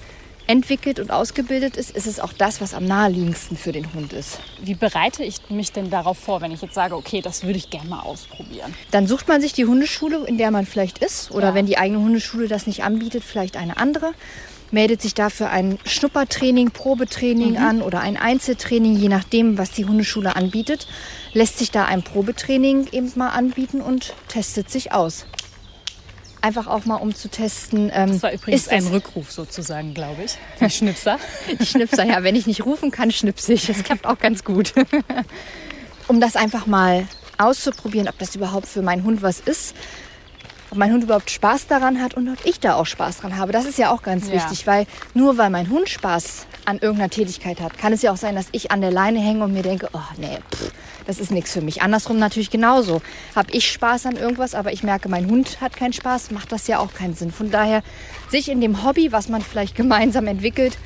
entwickelt 0.48 1.00
und 1.00 1.12
ausgebildet 1.12 1.78
ist, 1.78 1.92
ist 1.92 2.06
es 2.06 2.20
auch 2.20 2.34
das, 2.34 2.62
was 2.62 2.74
am 2.74 2.86
naheliegendsten 2.86 3.58
für 3.58 3.72
den 3.72 3.92
Hund 3.94 4.14
ist. 4.14 4.40
Wie 4.62 4.76
bereite 4.76 5.24
ich 5.24 5.50
mich 5.50 5.72
denn 5.72 5.90
darauf 5.90 6.20
vor, 6.20 6.42
wenn 6.42 6.52
ich 6.52 6.62
jetzt 6.62 6.76
sage, 6.76 6.96
okay, 6.96 7.22
das 7.22 7.44
würde 7.44 7.58
ich 7.58 7.70
gerne 7.70 7.90
mal 7.90 8.02
ausprobieren? 8.02 8.74
Dann 8.92 9.08
sucht 9.08 9.28
man 9.28 9.42
sich 9.42 9.54
die 9.54 9.66
Hundeschule, 9.66 10.26
in 10.28 10.38
der 10.38 10.52
man 10.52 10.66
vielleicht 10.66 11.00
ist. 11.00 11.32
Oder 11.32 11.48
ja. 11.48 11.54
wenn 11.56 11.66
die 11.66 11.78
eigene 11.78 12.00
Hundeschule 12.00 12.48
das 12.48 12.68
nicht 12.68 12.84
anbietet, 12.84 13.24
vielleicht 13.24 13.58
eine 13.58 13.78
andere 13.78 14.14
meldet 14.76 15.02
sich 15.02 15.14
dafür 15.14 15.50
ein 15.50 15.80
Schnuppertraining, 15.86 16.72
Probetraining 16.72 17.52
mhm. 17.52 17.58
an 17.66 17.82
oder 17.82 18.02
ein 18.02 18.18
Einzeltraining, 18.18 18.98
je 18.98 19.08
nachdem, 19.08 19.58
was 19.58 19.72
die 19.72 19.86
Hundeschule 19.86 20.36
anbietet, 20.36 20.86
lässt 21.32 21.58
sich 21.60 21.72
da 21.72 21.86
ein 21.86 22.04
Probetraining 22.04 22.90
eben 22.92 23.10
mal 23.16 23.30
anbieten 23.30 23.80
und 23.80 24.14
testet 24.28 24.70
sich 24.70 24.92
aus. 24.92 25.28
Einfach 26.42 26.68
auch 26.68 26.84
mal, 26.84 26.98
um 26.98 27.16
zu 27.16 27.30
testen. 27.30 27.90
Ähm, 27.92 28.12
das 28.12 28.22
war 28.22 28.34
übrigens 28.34 28.64
ist 28.64 28.70
ein 28.70 28.86
Rückruf 28.88 29.32
sozusagen, 29.32 29.94
glaube 29.94 30.24
ich. 30.26 30.38
Die 30.60 30.70
Schnipser. 30.70 31.20
Die 31.60 31.66
Schnipser, 31.66 32.04
ja. 32.04 32.24
Wenn 32.24 32.36
ich 32.36 32.46
nicht 32.46 32.66
rufen 32.66 32.92
kann, 32.92 33.12
schnipse 33.12 33.54
ich. 33.54 33.68
Das 33.68 33.82
klappt 33.82 34.06
auch 34.06 34.20
ganz 34.20 34.44
gut. 34.44 34.74
um 36.10 36.20
das 36.20 36.36
einfach 36.36 36.68
mal 36.68 37.08
auszuprobieren, 37.38 38.10
ob 38.10 38.20
das 38.20 38.36
überhaupt 38.36 38.68
für 38.68 38.82
meinen 38.82 39.06
Hund 39.06 39.22
was 39.22 39.40
ist 39.40 39.74
mein 40.76 40.92
Hund 40.92 41.04
überhaupt 41.04 41.30
Spaß 41.30 41.68
daran 41.68 42.02
hat 42.02 42.14
und 42.14 42.30
ob 42.30 42.46
ich 42.46 42.60
da 42.60 42.76
auch 42.76 42.86
Spaß 42.86 43.18
dran 43.20 43.38
habe. 43.38 43.52
Das 43.52 43.66
ist 43.66 43.78
ja 43.78 43.92
auch 43.92 44.02
ganz 44.02 44.28
ja. 44.28 44.34
wichtig, 44.34 44.68
weil 44.68 44.86
nur 45.14 45.38
weil 45.38 45.50
mein 45.50 45.70
Hund 45.70 45.90
Spaß 45.90 46.46
an 46.66 46.80
irgendeiner 46.80 47.10
Tätigkeit 47.10 47.62
hat, 47.62 47.78
kann 47.78 47.94
es 47.94 48.02
ja 48.02 48.12
auch 48.12 48.18
sein, 48.18 48.36
dass 48.36 48.48
ich 48.52 48.72
an 48.72 48.82
der 48.82 48.92
Leine 48.92 49.20
hänge 49.20 49.44
und 49.44 49.54
mir 49.54 49.64
denke, 49.64 49.90
oh 49.94 50.00
nee, 50.18 50.40
pff, 50.52 50.72
das 51.06 51.20
ist 51.20 51.32
nichts 51.32 51.52
für 51.52 51.62
mich. 51.62 51.82
Andersrum 51.82 52.18
natürlich 52.18 52.50
genauso. 52.50 53.02
Habe 53.36 53.52
ich 53.52 53.72
Spaß 53.72 54.08
an 54.08 54.16
irgendwas, 54.18 54.56
aber 54.56 54.74
ich 54.74 54.84
merke, 54.84 55.10
mein 55.10 55.30
Hund 55.30 55.62
hat 55.62 55.76
keinen 55.76 55.94
Spaß, 55.94 56.32
macht 56.32 56.52
das 56.52 56.68
ja 56.68 56.80
auch 56.80 56.94
keinen 56.94 57.14
Sinn. 57.14 57.32
Von 57.32 57.52
daher 57.52 57.84
sich 58.30 58.50
in 58.50 58.62
dem 58.62 58.84
Hobby, 58.84 59.12
was 59.12 59.30
man 59.30 59.42
vielleicht 59.42 59.76
gemeinsam 59.76 60.28
entwickelt, 60.28 60.78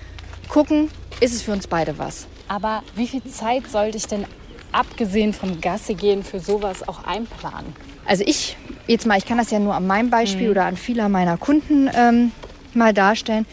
gucken, 0.50 0.90
ist 1.22 1.34
es 1.34 1.42
für 1.42 1.52
uns 1.52 1.68
beide 1.68 1.98
was. 1.98 2.28
Aber 2.48 2.84
wie 2.96 3.08
viel 3.08 3.24
Zeit 3.24 3.70
sollte 3.70 3.98
ich 3.98 4.08
denn 4.08 4.26
abgesehen 4.72 5.34
vom 5.34 5.62
Gasse 5.62 5.94
gehen 5.94 6.24
für 6.24 6.40
sowas 6.40 6.88
auch 6.88 7.06
einplanen? 7.06 7.74
Also 8.06 8.24
ich, 8.26 8.58
jetzt 8.90 9.06
mal, 9.06 9.18
ich 9.18 9.26
kann 9.26 9.38
das 9.38 9.52
ja 9.52 9.60
nur 9.60 9.76
an 9.76 9.88
meinem 9.88 10.10
Beispiel 10.10 10.46
mhm. 10.46 10.52
oder 10.52 10.66
an 10.66 10.78
vieler 10.78 11.10
meiner 11.10 11.38
Kunden 11.38 11.90
ähm, 11.94 12.32
mal 12.74 12.94
darstellen, 12.94 13.46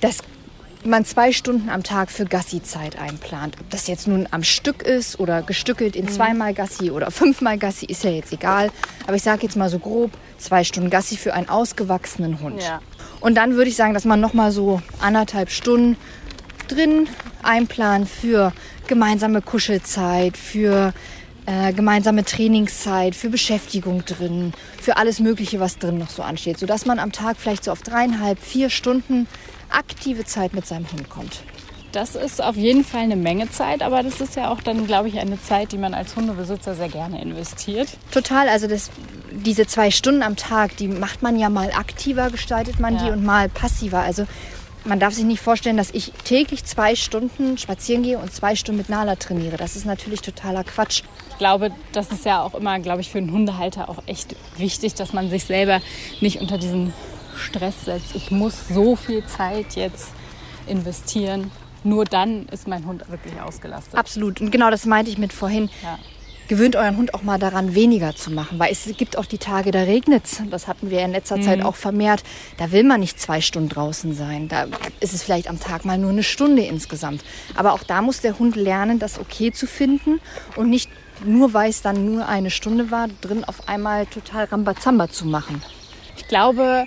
dass 0.00 0.18
man 0.84 1.04
zwei 1.04 1.32
Stunden 1.32 1.68
am 1.68 1.82
Tag 1.82 2.10
für 2.10 2.24
Gassi-Zeit 2.24 2.98
einplant. 2.98 3.56
Ob 3.60 3.70
das 3.70 3.86
jetzt 3.86 4.06
nun 4.06 4.28
am 4.30 4.42
Stück 4.42 4.82
ist 4.82 5.18
oder 5.18 5.42
gestückelt 5.42 5.96
in 5.96 6.04
mhm. 6.04 6.10
zweimal 6.10 6.54
Gassi 6.54 6.90
oder 6.90 7.10
fünfmal 7.10 7.58
Gassi, 7.58 7.86
ist 7.86 8.04
ja 8.04 8.10
jetzt 8.10 8.32
egal. 8.32 8.70
Aber 9.06 9.16
ich 9.16 9.22
sage 9.22 9.42
jetzt 9.42 9.56
mal 9.56 9.68
so 9.68 9.78
grob, 9.78 10.12
zwei 10.38 10.64
Stunden 10.64 10.90
Gassi 10.90 11.16
für 11.16 11.34
einen 11.34 11.48
ausgewachsenen 11.48 12.40
Hund. 12.40 12.62
Ja. 12.62 12.80
Und 13.20 13.36
dann 13.36 13.54
würde 13.54 13.70
ich 13.70 13.76
sagen, 13.76 13.94
dass 13.94 14.04
man 14.04 14.20
noch 14.20 14.34
mal 14.34 14.52
so 14.52 14.80
anderthalb 15.00 15.50
Stunden 15.50 15.96
drin 16.68 17.08
einplant 17.42 18.08
für 18.08 18.52
gemeinsame 18.86 19.42
Kuschelzeit, 19.42 20.36
für 20.36 20.92
äh, 21.46 21.72
gemeinsame 21.72 22.24
Trainingszeit, 22.24 23.14
für 23.14 23.30
Beschäftigung 23.30 24.04
drin, 24.04 24.52
für 24.80 24.96
alles 24.96 25.20
Mögliche, 25.20 25.60
was 25.60 25.78
drin 25.78 25.98
noch 25.98 26.10
so 26.10 26.22
ansteht, 26.22 26.58
sodass 26.58 26.86
man 26.86 26.98
am 26.98 27.12
Tag 27.12 27.36
vielleicht 27.38 27.64
so 27.64 27.72
auf 27.72 27.82
dreieinhalb, 27.82 28.38
vier 28.40 28.68
Stunden 28.68 29.26
aktive 29.70 30.24
Zeit 30.24 30.54
mit 30.54 30.66
seinem 30.66 30.90
Hund 30.92 31.08
kommt. 31.08 31.42
Das 31.92 32.14
ist 32.14 32.42
auf 32.42 32.56
jeden 32.56 32.84
Fall 32.84 33.02
eine 33.02 33.16
Menge 33.16 33.48
Zeit, 33.48 33.80
aber 33.80 34.02
das 34.02 34.20
ist 34.20 34.36
ja 34.36 34.50
auch 34.50 34.60
dann, 34.60 34.86
glaube 34.86 35.08
ich, 35.08 35.18
eine 35.18 35.40
Zeit, 35.40 35.72
die 35.72 35.78
man 35.78 35.94
als 35.94 36.14
Hundebesitzer 36.14 36.74
sehr 36.74 36.88
gerne 36.88 37.22
investiert. 37.22 37.88
Total, 38.10 38.48
also 38.48 38.66
das, 38.66 38.90
diese 39.30 39.66
zwei 39.66 39.90
Stunden 39.90 40.22
am 40.22 40.36
Tag, 40.36 40.76
die 40.76 40.88
macht 40.88 41.22
man 41.22 41.38
ja 41.38 41.48
mal 41.48 41.70
aktiver, 41.72 42.30
gestaltet 42.30 42.80
man 42.80 42.96
ja. 42.96 43.04
die 43.04 43.10
und 43.12 43.24
mal 43.24 43.48
passiver. 43.48 44.00
Also 44.00 44.26
man 44.84 45.00
darf 45.00 45.14
sich 45.14 45.24
nicht 45.24 45.40
vorstellen, 45.40 45.76
dass 45.76 45.90
ich 45.90 46.12
täglich 46.24 46.64
zwei 46.64 46.96
Stunden 46.96 47.56
spazieren 47.56 48.02
gehe 48.02 48.18
und 48.18 48.32
zwei 48.32 48.56
Stunden 48.56 48.78
mit 48.78 48.88
Nala 48.88 49.16
trainiere. 49.16 49.56
Das 49.56 49.74
ist 49.74 49.86
natürlich 49.86 50.20
totaler 50.20 50.64
Quatsch. 50.64 51.02
Ich 51.36 51.38
glaube, 51.38 51.70
das 51.92 52.10
ist 52.12 52.24
ja 52.24 52.40
auch 52.40 52.54
immer, 52.54 52.78
glaube 52.78 53.02
ich, 53.02 53.10
für 53.10 53.18
einen 53.18 53.30
Hundehalter 53.30 53.90
auch 53.90 54.02
echt 54.06 54.34
wichtig, 54.56 54.94
dass 54.94 55.12
man 55.12 55.28
sich 55.28 55.44
selber 55.44 55.82
nicht 56.22 56.40
unter 56.40 56.56
diesen 56.56 56.94
Stress 57.36 57.84
setzt. 57.84 58.14
Ich 58.14 58.30
muss 58.30 58.68
so 58.68 58.96
viel 58.96 59.22
Zeit 59.26 59.76
jetzt 59.76 60.12
investieren. 60.66 61.50
Nur 61.84 62.06
dann 62.06 62.46
ist 62.46 62.66
mein 62.66 62.86
Hund 62.86 63.06
wirklich 63.10 63.38
ausgelastet. 63.38 63.96
Absolut. 63.96 64.40
Und 64.40 64.50
genau 64.50 64.70
das 64.70 64.86
meinte 64.86 65.10
ich 65.10 65.18
mit 65.18 65.34
vorhin. 65.34 65.68
Ja 65.82 65.98
gewöhnt 66.48 66.76
euren 66.76 66.96
Hund 66.96 67.12
auch 67.12 67.22
mal 67.22 67.38
daran, 67.38 67.74
weniger 67.74 68.14
zu 68.14 68.30
machen. 68.30 68.58
Weil 68.58 68.72
es 68.72 68.88
gibt 68.96 69.18
auch 69.18 69.26
die 69.26 69.38
Tage, 69.38 69.70
da 69.70 69.80
regnet 69.80 70.24
es. 70.26 70.42
Das 70.50 70.68
hatten 70.68 70.90
wir 70.90 71.00
in 71.00 71.12
letzter 71.12 71.38
mhm. 71.38 71.42
Zeit 71.42 71.64
auch 71.64 71.74
vermehrt. 71.74 72.22
Da 72.56 72.70
will 72.72 72.84
man 72.84 73.00
nicht 73.00 73.20
zwei 73.20 73.40
Stunden 73.40 73.68
draußen 73.68 74.14
sein. 74.14 74.48
Da 74.48 74.66
ist 75.00 75.12
es 75.12 75.22
vielleicht 75.22 75.48
am 75.48 75.60
Tag 75.60 75.84
mal 75.84 75.98
nur 75.98 76.10
eine 76.10 76.22
Stunde 76.22 76.62
insgesamt. 76.62 77.24
Aber 77.54 77.72
auch 77.72 77.82
da 77.82 78.02
muss 78.02 78.20
der 78.20 78.38
Hund 78.38 78.56
lernen, 78.56 78.98
das 78.98 79.18
okay 79.18 79.52
zu 79.52 79.66
finden 79.66 80.20
und 80.56 80.70
nicht 80.70 80.88
nur, 81.24 81.54
weil 81.54 81.70
es 81.70 81.82
dann 81.82 82.04
nur 82.04 82.28
eine 82.28 82.50
Stunde 82.50 82.90
war, 82.90 83.08
drin 83.20 83.44
auf 83.44 83.68
einmal 83.68 84.06
total 84.06 84.44
Rambazamba 84.44 85.08
zu 85.08 85.26
machen. 85.26 85.62
Ich 86.16 86.28
glaube, 86.28 86.86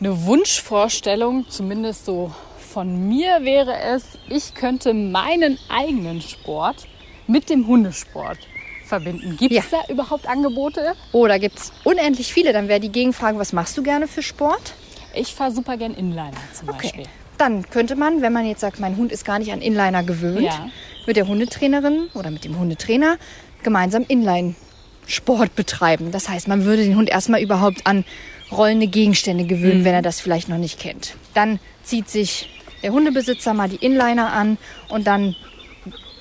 eine 0.00 0.24
Wunschvorstellung, 0.24 1.46
zumindest 1.48 2.06
so 2.06 2.32
von 2.58 3.08
mir 3.08 3.40
wäre 3.42 3.78
es, 3.80 4.04
ich 4.28 4.54
könnte 4.54 4.94
meinen 4.94 5.58
eigenen 5.68 6.20
Sport 6.20 6.86
mit 7.26 7.50
dem 7.50 7.66
Hundesport 7.66 8.38
verbinden. 8.86 9.36
Gibt 9.36 9.54
es 9.54 9.70
ja. 9.70 9.78
da 9.86 9.92
überhaupt 9.92 10.28
Angebote? 10.28 10.94
Oh, 11.12 11.26
da 11.26 11.38
gibt 11.38 11.58
es 11.58 11.72
unendlich 11.84 12.32
viele. 12.32 12.52
Dann 12.52 12.68
wäre 12.68 12.80
die 12.80 12.90
Gegenfrage, 12.90 13.38
was 13.38 13.52
machst 13.52 13.76
du 13.76 13.82
gerne 13.82 14.06
für 14.06 14.22
Sport? 14.22 14.74
Ich 15.14 15.34
fahre 15.34 15.50
super 15.50 15.76
gern 15.76 15.94
Inliner 15.94 16.32
zum 16.52 16.68
okay. 16.68 16.78
Beispiel. 16.82 17.04
Dann 17.38 17.68
könnte 17.70 17.96
man, 17.96 18.20
wenn 18.20 18.32
man 18.32 18.46
jetzt 18.46 18.60
sagt, 18.60 18.80
mein 18.80 18.96
Hund 18.96 19.12
ist 19.12 19.24
gar 19.24 19.38
nicht 19.38 19.52
an 19.52 19.62
Inliner 19.62 20.02
gewöhnt, 20.02 20.42
ja. 20.42 20.68
mit 21.06 21.16
der 21.16 21.26
Hundetrainerin 21.26 22.08
oder 22.14 22.30
mit 22.30 22.44
dem 22.44 22.58
Hundetrainer 22.58 23.16
gemeinsam 23.62 24.04
Inline-Sport 24.06 25.54
betreiben. 25.54 26.10
Das 26.10 26.28
heißt, 26.28 26.48
man 26.48 26.64
würde 26.64 26.84
den 26.84 26.96
Hund 26.96 27.08
erstmal 27.08 27.42
überhaupt 27.42 27.86
an 27.86 28.04
rollende 28.50 28.86
Gegenstände 28.86 29.44
gewöhnen, 29.44 29.80
mhm. 29.80 29.84
wenn 29.84 29.94
er 29.94 30.02
das 30.02 30.20
vielleicht 30.20 30.48
noch 30.48 30.58
nicht 30.58 30.78
kennt. 30.78 31.14
Dann 31.34 31.60
zieht 31.82 32.08
sich 32.08 32.48
der 32.82 32.92
Hundebesitzer 32.92 33.54
mal 33.54 33.68
die 33.68 33.84
Inliner 33.84 34.32
an 34.32 34.58
und 34.88 35.06
dann 35.06 35.36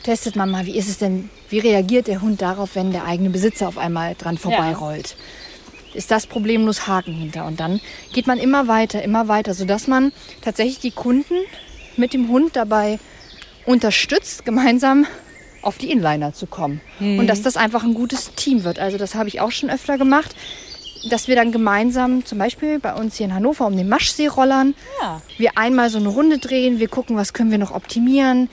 testet 0.04 0.36
man 0.36 0.50
mal, 0.50 0.66
wie 0.66 0.78
ist 0.78 0.90
es 0.90 0.98
denn, 0.98 1.30
wie 1.50 1.60
reagiert 1.60 2.08
der 2.08 2.22
Hund 2.22 2.42
darauf, 2.42 2.76
wenn 2.76 2.92
der 2.92 3.06
eigene 3.06 3.30
Besitzer 3.30 3.68
auf 3.68 3.78
einmal 3.78 4.16
dran 4.16 4.38
vorbeirollt. 4.38 5.16
Ja. 5.18 5.96
Ist 5.96 6.12
das 6.12 6.28
problemlos 6.28 6.88
Haken 6.88 7.14
hinter? 7.14 7.46
Und 7.46 7.60
dann 7.60 7.82
geht 8.14 8.28
man 8.28 8.38
immer 8.38 8.68
weiter, 8.68 9.02
immer 9.02 9.28
weiter, 9.28 9.54
sodass 9.54 9.88
man 9.88 10.12
tatsächlich 10.42 10.80
die 10.80 10.92
Kunden 10.92 11.36
mit 11.98 12.14
dem 12.14 12.30
Hund 12.30 12.56
dabei 12.56 13.00
unterstützt, 13.66 14.46
gemeinsam 14.46 15.08
auf 15.62 15.78
die 15.78 15.92
Inliner 15.92 16.34
zu 16.34 16.48
kommen. 16.48 16.82
Mhm. 17.00 17.20
Und 17.20 17.28
dass 17.28 17.42
das 17.42 17.58
einfach 17.58 17.84
ein 17.84 17.94
gutes 17.94 18.34
Team 18.36 18.64
wird. 18.64 18.80
Also 18.80 18.98
das 18.98 19.16
habe 19.16 19.30
ich 19.30 19.42
auch 19.42 19.52
schon 19.52 19.70
öfter 19.70 19.98
gemacht, 19.98 20.36
dass 21.10 21.28
wir 21.28 21.36
dann 21.36 21.52
gemeinsam, 21.52 22.26
zum 22.26 22.38
Beispiel 22.38 22.80
bei 22.80 22.94
uns 22.94 23.16
hier 23.16 23.28
in 23.28 23.34
Hannover 23.34 23.66
um 23.66 23.76
den 23.76 23.88
Maschsee 23.88 24.28
rollern, 24.28 24.76
ja. 25.02 25.22
wir 25.38 25.58
einmal 25.58 25.90
so 25.90 25.98
eine 25.98 26.10
Runde 26.10 26.40
drehen, 26.40 26.80
wir 26.80 26.90
gucken, 26.90 27.16
was 27.16 27.34
können 27.34 27.52
wir 27.52 27.58
noch 27.58 27.72
optimieren, 27.72 28.50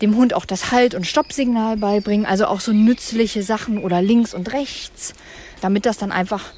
dem 0.00 0.16
Hund 0.16 0.34
auch 0.34 0.44
das 0.44 0.70
Halt- 0.70 0.94
und 0.94 1.06
Stoppsignal 1.06 1.76
beibringen, 1.76 2.26
also 2.26 2.46
auch 2.46 2.60
so 2.60 2.72
nützliche 2.72 3.42
Sachen 3.42 3.78
oder 3.78 4.02
links 4.02 4.34
und 4.34 4.52
rechts, 4.52 5.14
damit 5.60 5.86
das 5.86 5.98
dann 5.98 6.12
einfach 6.12 6.52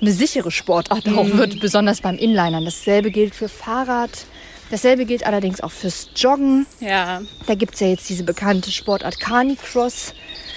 eine 0.00 0.12
sichere 0.12 0.50
Sportart 0.50 1.06
mhm. 1.06 1.18
auch 1.18 1.28
wird, 1.30 1.60
besonders 1.60 2.00
beim 2.00 2.16
Inlinern. 2.16 2.64
Dasselbe 2.64 3.10
gilt 3.10 3.34
für 3.34 3.48
Fahrrad. 3.48 4.10
Dasselbe 4.72 5.04
gilt 5.04 5.26
allerdings 5.26 5.60
auch 5.60 5.70
fürs 5.70 6.08
Joggen. 6.16 6.64
Ja. 6.80 7.20
Da 7.46 7.54
gibt 7.54 7.74
es 7.74 7.80
ja 7.80 7.88
jetzt 7.88 8.08
diese 8.08 8.24
bekannte 8.24 8.72
Sportart 8.72 9.20
Carnicross. 9.20 10.14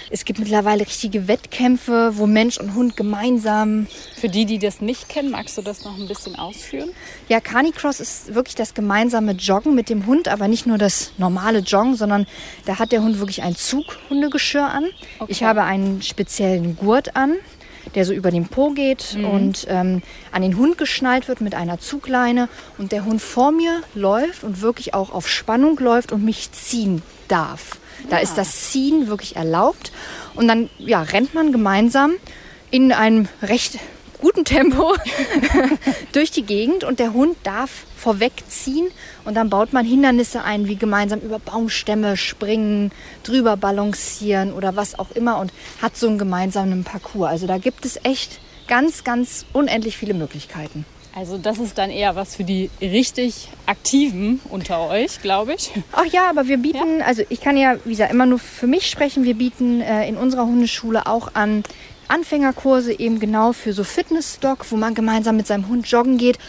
Es 0.09 0.23
gibt 0.23 0.39
mittlerweile 0.39 0.85
richtige 0.85 1.27
Wettkämpfe, 1.27 2.13
wo 2.15 2.25
Mensch 2.25 2.57
und 2.57 2.75
Hund 2.75 2.95
gemeinsam. 2.95 3.87
Für 4.15 4.29
die, 4.29 4.45
die 4.45 4.57
das 4.57 4.79
nicht 4.79 5.09
kennen, 5.09 5.31
magst 5.31 5.57
du 5.57 5.61
das 5.61 5.83
noch 5.83 5.97
ein 5.97 6.07
bisschen 6.07 6.37
ausführen? 6.37 6.91
Ja, 7.27 7.41
Canicross 7.41 7.99
ist 7.99 8.33
wirklich 8.33 8.55
das 8.55 8.73
gemeinsame 8.73 9.33
Joggen 9.33 9.75
mit 9.75 9.89
dem 9.89 10.05
Hund, 10.05 10.29
aber 10.29 10.47
nicht 10.47 10.65
nur 10.65 10.77
das 10.77 11.11
normale 11.17 11.59
Joggen, 11.59 11.95
sondern 11.95 12.25
da 12.65 12.79
hat 12.79 12.93
der 12.93 13.01
Hund 13.01 13.19
wirklich 13.19 13.43
ein 13.43 13.57
Zughundegeschirr 13.57 14.65
an. 14.65 14.85
Okay. 15.19 15.29
Ich 15.31 15.43
habe 15.43 15.63
einen 15.63 16.01
speziellen 16.01 16.77
Gurt 16.77 17.17
an, 17.17 17.33
der 17.93 18.05
so 18.05 18.13
über 18.13 18.31
den 18.31 18.47
Po 18.47 18.71
geht 18.71 19.15
mhm. 19.17 19.25
und 19.25 19.67
ähm, 19.69 20.01
an 20.31 20.41
den 20.41 20.57
Hund 20.57 20.77
geschnallt 20.77 21.27
wird 21.27 21.41
mit 21.41 21.55
einer 21.55 21.79
Zugleine 21.79 22.49
und 22.77 22.91
der 22.91 23.05
Hund 23.05 23.21
vor 23.21 23.51
mir 23.51 23.81
läuft 23.93 24.43
und 24.43 24.61
wirklich 24.61 24.93
auch 24.93 25.13
auf 25.13 25.27
Spannung 25.29 25.77
läuft 25.79 26.11
und 26.11 26.23
mich 26.23 26.51
ziehen 26.51 27.01
darf. 27.27 27.77
Da 28.09 28.17
ist 28.17 28.37
das 28.37 28.71
Ziehen 28.71 29.07
wirklich 29.07 29.35
erlaubt. 29.35 29.91
Und 30.35 30.47
dann 30.47 30.69
ja, 30.77 31.01
rennt 31.01 31.33
man 31.33 31.51
gemeinsam 31.51 32.13
in 32.71 32.91
einem 32.91 33.27
recht 33.41 33.79
guten 34.19 34.45
Tempo 34.45 34.95
durch 36.11 36.31
die 36.31 36.43
Gegend 36.43 36.83
und 36.83 36.99
der 36.99 37.13
Hund 37.13 37.37
darf 37.43 37.85
vorwegziehen 37.97 38.87
und 39.25 39.35
dann 39.35 39.49
baut 39.49 39.73
man 39.73 39.85
Hindernisse 39.85 40.43
ein, 40.43 40.67
wie 40.67 40.75
gemeinsam 40.75 41.19
über 41.19 41.39
Baumstämme 41.39 42.17
springen, 42.17 42.91
drüber 43.23 43.57
balancieren 43.57 44.53
oder 44.53 44.75
was 44.75 44.97
auch 44.97 45.11
immer 45.11 45.39
und 45.39 45.51
hat 45.81 45.97
so 45.97 46.07
einen 46.07 46.17
gemeinsamen 46.17 46.83
Parcours. 46.83 47.29
Also 47.29 47.47
da 47.47 47.57
gibt 47.57 47.85
es 47.85 47.99
echt 48.03 48.39
ganz, 48.67 49.03
ganz 49.03 49.45
unendlich 49.53 49.97
viele 49.97 50.13
Möglichkeiten. 50.13 50.85
Also 51.15 51.37
das 51.37 51.59
ist 51.59 51.77
dann 51.77 51.91
eher 51.91 52.17
was 52.17 52.35
für 52.35 52.43
die 52.43 52.69
richtig 52.81 53.47
Aktiven 53.67 54.41
unter 54.49 54.89
euch, 54.89 55.21
glaube 55.21 55.53
ich. 55.53 55.71
Ach 55.93 56.05
ja, 56.05 56.29
aber 56.29 56.47
wir 56.49 56.57
bieten, 56.57 56.99
ja. 56.99 57.05
also 57.05 57.23
ich 57.29 57.39
kann 57.39 57.55
ja, 57.55 57.77
wie 57.85 57.91
gesagt, 57.91 58.11
immer 58.11 58.25
nur 58.25 58.37
für 58.37 58.67
mich 58.67 58.89
sprechen. 58.89 59.23
Wir 59.23 59.35
bieten 59.35 59.79
äh, 59.79 60.09
in 60.09 60.17
unserer 60.17 60.45
Hundeschule 60.45 61.07
auch 61.07 61.29
an 61.33 61.63
Anfängerkurse 62.07 62.97
eben 62.97 63.19
genau 63.19 63.53
für 63.53 63.73
so 63.73 63.83
Fitnessstock, 63.83 64.71
wo 64.71 64.75
man 64.75 64.93
gemeinsam 64.93 65.37
mit 65.37 65.47
seinem 65.47 65.67
Hund 65.67 65.87
joggen 65.87 66.17
geht. 66.17 66.39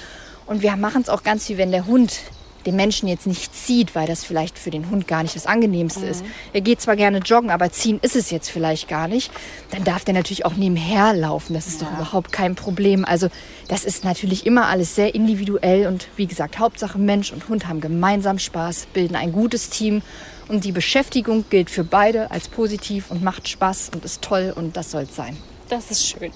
Und 0.46 0.62
wir 0.62 0.76
machen 0.76 1.02
es 1.02 1.08
auch 1.08 1.22
ganz 1.22 1.46
viel, 1.46 1.58
wenn 1.58 1.72
der 1.72 1.86
Hund 1.86 2.20
den 2.66 2.76
Menschen 2.76 3.08
jetzt 3.08 3.26
nicht 3.26 3.54
zieht, 3.54 3.94
weil 3.94 4.06
das 4.06 4.24
vielleicht 4.24 4.58
für 4.58 4.70
den 4.70 4.90
Hund 4.90 5.06
gar 5.06 5.22
nicht 5.22 5.36
das 5.36 5.46
Angenehmste 5.46 6.00
mhm. 6.00 6.10
ist. 6.10 6.24
Er 6.52 6.60
geht 6.60 6.80
zwar 6.80 6.96
gerne 6.96 7.18
joggen, 7.18 7.50
aber 7.50 7.70
ziehen 7.70 7.98
ist 8.02 8.16
es 8.16 8.30
jetzt 8.30 8.50
vielleicht 8.50 8.88
gar 8.88 9.08
nicht. 9.08 9.30
Dann 9.70 9.84
darf 9.84 10.04
der 10.04 10.14
natürlich 10.14 10.44
auch 10.44 10.54
nebenher 10.54 11.14
laufen. 11.14 11.54
Das 11.54 11.68
ist 11.68 11.80
ja. 11.80 11.86
doch 11.86 11.96
überhaupt 11.96 12.32
kein 12.32 12.54
Problem. 12.56 13.04
Also 13.04 13.28
das 13.68 13.84
ist 13.84 14.04
natürlich 14.04 14.46
immer 14.46 14.66
alles 14.66 14.94
sehr 14.94 15.14
individuell 15.14 15.86
und 15.86 16.08
wie 16.16 16.26
gesagt, 16.26 16.58
Hauptsache 16.58 16.98
Mensch 16.98 17.32
und 17.32 17.48
Hund 17.48 17.68
haben 17.68 17.80
gemeinsam 17.80 18.38
Spaß, 18.38 18.88
bilden 18.92 19.16
ein 19.16 19.32
gutes 19.32 19.70
Team 19.70 20.02
und 20.48 20.64
die 20.64 20.72
Beschäftigung 20.72 21.44
gilt 21.50 21.70
für 21.70 21.84
beide 21.84 22.30
als 22.30 22.48
positiv 22.48 23.10
und 23.10 23.22
macht 23.22 23.48
Spaß 23.48 23.90
und 23.94 24.04
ist 24.04 24.22
toll 24.22 24.52
und 24.54 24.76
das 24.76 24.90
soll 24.90 25.02
es 25.02 25.16
sein. 25.16 25.36
Das 25.68 25.90
ist 25.90 26.06
schön. 26.06 26.32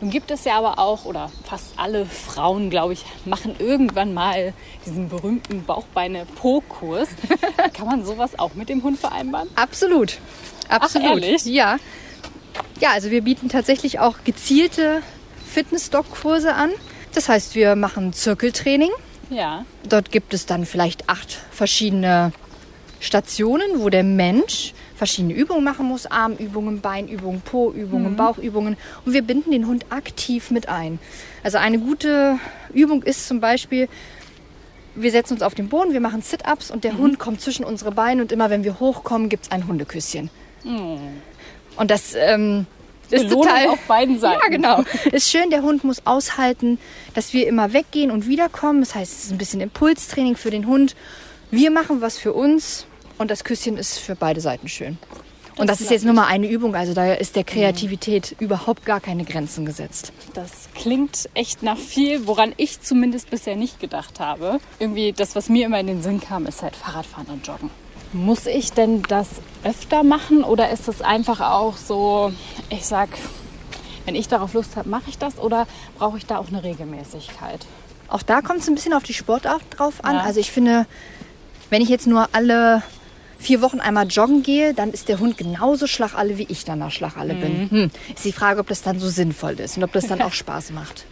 Nun 0.00 0.10
gibt 0.10 0.30
es 0.30 0.44
ja 0.44 0.58
aber 0.58 0.78
auch, 0.78 1.04
oder 1.04 1.30
fast 1.44 1.66
alle 1.76 2.04
Frauen, 2.04 2.68
glaube 2.68 2.92
ich, 2.94 3.04
machen 3.24 3.54
irgendwann 3.58 4.12
mal 4.12 4.52
diesen 4.84 5.08
berühmten 5.08 5.64
Bauchbeine-Po-Kurs. 5.64 7.08
Kann 7.72 7.86
man 7.86 8.04
sowas 8.04 8.38
auch 8.38 8.54
mit 8.54 8.68
dem 8.68 8.82
Hund 8.82 8.98
vereinbaren? 8.98 9.48
Absolut. 9.54 10.18
Absolut. 10.68 11.08
Ach, 11.08 11.14
ehrlich? 11.14 11.44
Ja. 11.44 11.78
Ja, 12.80 12.90
also 12.90 13.10
wir 13.10 13.22
bieten 13.22 13.48
tatsächlich 13.48 14.00
auch 14.00 14.16
gezielte 14.24 15.02
Fitness-Doc-Kurse 15.46 16.54
an. 16.54 16.70
Das 17.14 17.28
heißt, 17.28 17.54
wir 17.54 17.76
machen 17.76 18.12
Zirkeltraining. 18.12 18.90
Ja. 19.30 19.64
Dort 19.88 20.10
gibt 20.10 20.34
es 20.34 20.46
dann 20.46 20.66
vielleicht 20.66 21.08
acht 21.08 21.38
verschiedene 21.50 22.32
Stationen, 23.04 23.80
wo 23.80 23.90
der 23.90 24.02
Mensch 24.02 24.72
verschiedene 24.96 25.34
Übungen 25.34 25.62
machen 25.62 25.86
muss. 25.86 26.06
Armübungen, 26.06 26.80
Beinübungen, 26.80 27.42
Po-Übungen, 27.42 28.12
mhm. 28.12 28.16
Bauchübungen. 28.16 28.76
Und 29.04 29.12
wir 29.12 29.22
binden 29.22 29.50
den 29.50 29.66
Hund 29.66 29.86
aktiv 29.90 30.50
mit 30.50 30.68
ein. 30.68 30.98
Also 31.42 31.58
eine 31.58 31.78
gute 31.78 32.38
Übung 32.72 33.02
ist 33.02 33.28
zum 33.28 33.40
Beispiel, 33.40 33.88
wir 34.94 35.10
setzen 35.10 35.34
uns 35.34 35.42
auf 35.42 35.54
den 35.54 35.68
Boden, 35.68 35.92
wir 35.92 36.00
machen 36.00 36.22
Sit-Ups 36.22 36.70
und 36.70 36.84
der 36.84 36.94
mhm. 36.94 36.98
Hund 36.98 37.18
kommt 37.18 37.40
zwischen 37.42 37.64
unsere 37.64 37.92
Beine 37.92 38.22
und 38.22 38.32
immer 38.32 38.48
wenn 38.48 38.64
wir 38.64 38.80
hochkommen, 38.80 39.28
gibt 39.28 39.44
es 39.44 39.50
ein 39.50 39.66
Hundeküsschen. 39.66 40.30
Mhm. 40.64 40.98
Und 41.76 41.90
das 41.90 42.14
ähm, 42.14 42.66
ist 43.10 43.28
total 43.28 43.68
auf 43.68 43.80
beiden 43.86 44.18
Seiten. 44.18 44.40
Ja, 44.42 44.48
genau. 44.48 44.84
Ist 45.12 45.30
schön, 45.30 45.50
der 45.50 45.62
Hund 45.62 45.84
muss 45.84 46.06
aushalten, 46.06 46.78
dass 47.12 47.32
wir 47.34 47.46
immer 47.48 47.72
weggehen 47.72 48.10
und 48.10 48.28
wiederkommen. 48.28 48.80
Das 48.80 48.94
heißt, 48.94 49.12
es 49.12 49.24
ist 49.24 49.32
ein 49.32 49.38
bisschen 49.38 49.60
Impulstraining 49.60 50.36
für 50.36 50.50
den 50.50 50.66
Hund. 50.66 50.96
Wir 51.50 51.70
machen 51.70 52.00
was 52.00 52.16
für 52.16 52.32
uns 52.32 52.86
und 53.18 53.30
das 53.30 53.44
Küsschen 53.44 53.76
ist 53.76 53.98
für 53.98 54.16
beide 54.16 54.40
Seiten 54.40 54.68
schön. 54.68 54.98
Und 55.56 55.68
das, 55.68 55.78
das 55.78 55.86
ist 55.86 55.90
jetzt 55.92 56.04
nur 56.04 56.14
mal 56.14 56.26
eine 56.26 56.48
Übung, 56.48 56.74
also 56.74 56.94
da 56.94 57.14
ist 57.14 57.36
der 57.36 57.44
Kreativität 57.44 58.34
mhm. 58.38 58.46
überhaupt 58.46 58.84
gar 58.84 59.00
keine 59.00 59.24
Grenzen 59.24 59.64
gesetzt. 59.64 60.12
Das 60.34 60.68
klingt 60.74 61.28
echt 61.34 61.62
nach 61.62 61.78
viel, 61.78 62.26
woran 62.26 62.52
ich 62.56 62.80
zumindest 62.80 63.30
bisher 63.30 63.54
nicht 63.54 63.78
gedacht 63.78 64.18
habe. 64.18 64.58
Irgendwie 64.80 65.12
das, 65.12 65.36
was 65.36 65.48
mir 65.48 65.66
immer 65.66 65.78
in 65.78 65.86
den 65.86 66.02
Sinn 66.02 66.20
kam, 66.20 66.46
ist 66.46 66.62
halt 66.62 66.74
Fahrradfahren 66.74 67.28
und 67.28 67.46
Joggen. 67.46 67.70
Muss 68.12 68.46
ich 68.46 68.72
denn 68.72 69.02
das 69.02 69.28
öfter 69.62 70.02
machen 70.02 70.42
oder 70.42 70.70
ist 70.70 70.88
es 70.88 71.02
einfach 71.02 71.40
auch 71.40 71.76
so, 71.76 72.32
ich 72.70 72.84
sag, 72.84 73.08
wenn 74.06 74.16
ich 74.16 74.28
darauf 74.28 74.54
Lust 74.54 74.76
habe, 74.76 74.88
mache 74.88 75.08
ich 75.08 75.18
das 75.18 75.38
oder 75.38 75.66
brauche 75.98 76.18
ich 76.18 76.26
da 76.26 76.38
auch 76.38 76.48
eine 76.48 76.64
Regelmäßigkeit? 76.64 77.64
Auch 78.08 78.22
da 78.22 78.40
kommt 78.40 78.60
es 78.60 78.68
ein 78.68 78.74
bisschen 78.74 78.92
auf 78.92 79.02
die 79.02 79.14
Sportart 79.14 79.62
drauf 79.70 80.04
an. 80.04 80.16
Ja. 80.16 80.22
Also 80.22 80.40
ich 80.40 80.50
finde, 80.50 80.86
wenn 81.70 81.80
ich 81.80 81.88
jetzt 81.88 82.06
nur 82.06 82.28
alle 82.32 82.82
vier 83.44 83.60
Wochen 83.60 83.80
einmal 83.80 84.06
joggen 84.06 84.42
gehe, 84.42 84.74
dann 84.74 84.90
ist 84.90 85.08
der 85.08 85.20
Hund 85.20 85.36
genauso 85.36 85.86
schlagalle, 85.86 86.38
wie 86.38 86.46
ich 86.48 86.64
danach 86.64 86.90
schlagalle 86.90 87.34
mhm. 87.34 87.40
bin. 87.40 87.70
Hm. 87.70 87.90
Ist 88.14 88.24
die 88.24 88.32
Frage, 88.32 88.60
ob 88.60 88.68
das 88.68 88.82
dann 88.82 88.98
so 88.98 89.08
sinnvoll 89.08 89.60
ist 89.60 89.76
und 89.76 89.84
ob 89.84 89.92
das 89.92 90.06
dann 90.06 90.22
auch 90.22 90.32
Spaß 90.32 90.70
macht. 90.70 91.04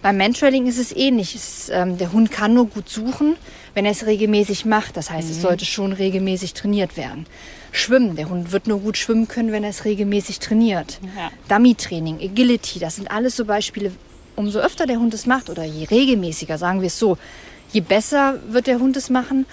Beim 0.00 0.16
Mantrailing 0.16 0.66
ist 0.66 0.78
es 0.78 0.94
ähnlich. 0.94 1.34
Es, 1.34 1.70
ähm, 1.70 1.98
der 1.98 2.12
Hund 2.12 2.30
kann 2.30 2.54
nur 2.54 2.66
gut 2.66 2.88
suchen, 2.88 3.36
wenn 3.74 3.84
er 3.84 3.90
es 3.90 4.06
regelmäßig 4.06 4.64
macht. 4.64 4.96
Das 4.96 5.10
heißt, 5.10 5.26
mhm. 5.26 5.32
es 5.32 5.42
sollte 5.42 5.64
schon 5.64 5.92
regelmäßig 5.92 6.54
trainiert 6.54 6.96
werden. 6.96 7.26
Schwimmen. 7.72 8.14
Der 8.14 8.28
Hund 8.28 8.52
wird 8.52 8.68
nur 8.68 8.80
gut 8.80 8.96
schwimmen 8.96 9.26
können, 9.26 9.50
wenn 9.50 9.64
er 9.64 9.70
es 9.70 9.84
regelmäßig 9.84 10.38
trainiert. 10.38 11.00
Ja. 11.16 11.30
Dummy-Training, 11.48 12.20
Agility, 12.22 12.78
das 12.78 12.96
sind 12.96 13.10
alles 13.10 13.34
so 13.34 13.44
Beispiele. 13.44 13.92
Umso 14.36 14.60
öfter 14.60 14.86
der 14.86 15.00
Hund 15.00 15.14
es 15.14 15.26
macht 15.26 15.50
oder 15.50 15.64
je 15.64 15.86
regelmäßiger, 15.86 16.58
sagen 16.58 16.80
wir 16.80 16.86
es 16.86 16.98
so, 16.98 17.18
je 17.72 17.80
besser 17.80 18.38
wird 18.48 18.68
der 18.68 18.78
Hund 18.78 18.96
es 18.96 19.10
machen 19.10 19.46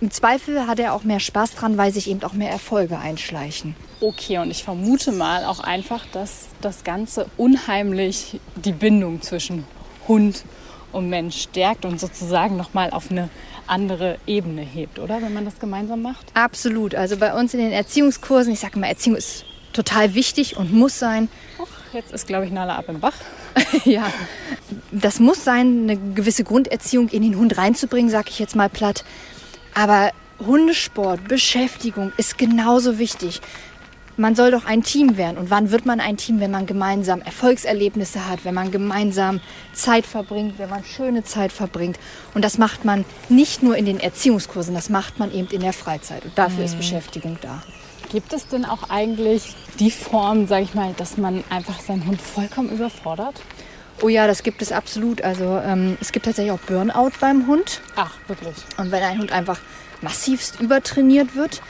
im 0.00 0.10
Zweifel 0.10 0.66
hat 0.66 0.78
er 0.78 0.94
auch 0.94 1.04
mehr 1.04 1.20
Spaß 1.20 1.54
dran, 1.54 1.76
weil 1.76 1.92
sich 1.92 2.08
eben 2.08 2.22
auch 2.22 2.32
mehr 2.32 2.50
Erfolge 2.50 2.98
einschleichen. 2.98 3.76
Okay, 4.00 4.38
und 4.38 4.50
ich 4.50 4.64
vermute 4.64 5.12
mal 5.12 5.44
auch 5.44 5.60
einfach, 5.60 6.06
dass 6.12 6.48
das 6.60 6.84
Ganze 6.84 7.26
unheimlich 7.36 8.40
die 8.56 8.72
Bindung 8.72 9.20
zwischen 9.20 9.64
Hund 10.08 10.44
und 10.92 11.08
Mensch 11.08 11.42
stärkt 11.42 11.84
und 11.84 12.00
sozusagen 12.00 12.56
nochmal 12.56 12.90
auf 12.90 13.10
eine 13.10 13.28
andere 13.66 14.18
Ebene 14.26 14.62
hebt, 14.62 14.98
oder? 14.98 15.22
Wenn 15.22 15.34
man 15.34 15.44
das 15.44 15.58
gemeinsam 15.60 16.02
macht? 16.02 16.26
Absolut. 16.34 16.94
Also 16.94 17.16
bei 17.16 17.34
uns 17.34 17.54
in 17.54 17.60
den 17.60 17.72
Erziehungskursen, 17.72 18.52
ich 18.52 18.60
sage 18.60 18.78
mal, 18.78 18.88
Erziehung 18.88 19.16
ist 19.16 19.44
total 19.72 20.14
wichtig 20.14 20.56
und 20.56 20.72
muss 20.72 20.98
sein. 20.98 21.28
Och, 21.58 21.68
jetzt 21.92 22.12
ist, 22.12 22.26
glaube 22.26 22.46
ich, 22.46 22.52
Nala 22.52 22.76
ab 22.76 22.86
im 22.88 23.00
Bach. 23.00 23.14
ja, 23.84 24.10
das 24.90 25.20
muss 25.20 25.44
sein, 25.44 25.82
eine 25.84 25.96
gewisse 26.14 26.42
Grunderziehung 26.42 27.08
in 27.08 27.22
den 27.22 27.36
Hund 27.36 27.56
reinzubringen, 27.58 28.10
sage 28.10 28.30
ich 28.30 28.38
jetzt 28.38 28.56
mal 28.56 28.68
platt. 28.68 29.04
Aber 29.74 30.10
Hundesport, 30.38 31.28
Beschäftigung 31.28 32.12
ist 32.16 32.38
genauso 32.38 32.98
wichtig. 32.98 33.40
Man 34.16 34.34
soll 34.34 34.50
doch 34.50 34.66
ein 34.66 34.82
Team 34.82 35.16
werden. 35.16 35.38
Und 35.38 35.50
wann 35.50 35.70
wird 35.70 35.86
man 35.86 36.00
ein 36.00 36.16
Team, 36.16 36.40
wenn 36.40 36.50
man 36.50 36.66
gemeinsam 36.66 37.22
Erfolgserlebnisse 37.22 38.28
hat, 38.28 38.44
wenn 38.44 38.54
man 38.54 38.70
gemeinsam 38.70 39.40
Zeit 39.72 40.04
verbringt, 40.04 40.58
wenn 40.58 40.68
man 40.68 40.84
schöne 40.84 41.24
Zeit 41.24 41.52
verbringt. 41.52 41.98
Und 42.34 42.44
das 42.44 42.58
macht 42.58 42.84
man 42.84 43.04
nicht 43.28 43.62
nur 43.62 43.76
in 43.76 43.86
den 43.86 44.00
Erziehungskursen, 44.00 44.74
das 44.74 44.90
macht 44.90 45.18
man 45.18 45.32
eben 45.32 45.48
in 45.48 45.60
der 45.60 45.72
Freizeit. 45.72 46.24
Und 46.24 46.36
dafür 46.36 46.58
mhm. 46.58 46.64
ist 46.64 46.76
Beschäftigung 46.76 47.38
da. 47.40 47.62
Gibt 48.10 48.32
es 48.32 48.48
denn 48.48 48.64
auch 48.64 48.90
eigentlich 48.90 49.54
die 49.78 49.90
Form, 49.90 50.48
sage 50.48 50.64
ich 50.64 50.74
mal, 50.74 50.92
dass 50.96 51.16
man 51.16 51.44
einfach 51.48 51.80
seinen 51.80 52.06
Hund 52.06 52.20
vollkommen 52.20 52.70
überfordert? 52.70 53.40
Oh 54.02 54.08
ja, 54.08 54.26
das 54.26 54.42
gibt 54.42 54.62
es 54.62 54.72
absolut. 54.72 55.22
Also 55.22 55.60
ähm, 55.64 55.98
es 56.00 56.12
gibt 56.12 56.24
tatsächlich 56.26 56.52
auch 56.52 56.60
Burnout 56.60 57.12
beim 57.20 57.46
Hund. 57.46 57.80
Ach, 57.96 58.14
wirklich. 58.28 58.54
Und 58.76 58.90
wenn 58.90 59.02
ein 59.02 59.18
Hund 59.18 59.32
einfach 59.32 59.60
massivst 60.02 60.60
übertrainiert 60.60 61.34
wird. 61.34 61.62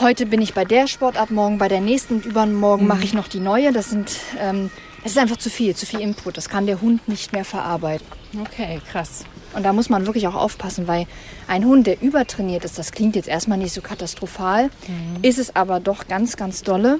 Heute 0.00 0.26
bin 0.26 0.40
ich 0.40 0.54
bei 0.54 0.64
der 0.64 0.86
Sportart, 0.86 1.30
morgen 1.30 1.58
bei 1.58 1.68
der 1.68 1.80
nächsten 1.80 2.16
und 2.16 2.26
übermorgen 2.26 2.82
mhm. 2.82 2.88
mache 2.88 3.04
ich 3.04 3.14
noch 3.14 3.28
die 3.28 3.40
neue. 3.40 3.72
Das 3.72 3.90
sind, 3.90 4.12
ähm, 4.38 4.70
das 5.02 5.12
ist 5.12 5.18
einfach 5.18 5.38
zu 5.38 5.50
viel, 5.50 5.74
zu 5.74 5.86
viel 5.86 6.00
Input. 6.00 6.36
Das 6.36 6.48
kann 6.48 6.66
der 6.66 6.80
Hund 6.80 7.08
nicht 7.08 7.32
mehr 7.32 7.44
verarbeiten. 7.44 8.06
Okay, 8.40 8.80
krass. 8.90 9.24
Und 9.54 9.64
da 9.64 9.72
muss 9.72 9.88
man 9.88 10.06
wirklich 10.06 10.28
auch 10.28 10.34
aufpassen, 10.34 10.86
weil 10.86 11.06
ein 11.48 11.64
Hund, 11.64 11.86
der 11.86 12.00
übertrainiert 12.02 12.64
ist, 12.64 12.78
das 12.78 12.92
klingt 12.92 13.16
jetzt 13.16 13.28
erstmal 13.28 13.58
nicht 13.58 13.72
so 13.72 13.80
katastrophal, 13.80 14.64
mhm. 14.86 15.22
ist 15.22 15.38
es 15.38 15.56
aber 15.56 15.80
doch 15.80 16.06
ganz, 16.06 16.36
ganz 16.36 16.62
dolle, 16.62 16.98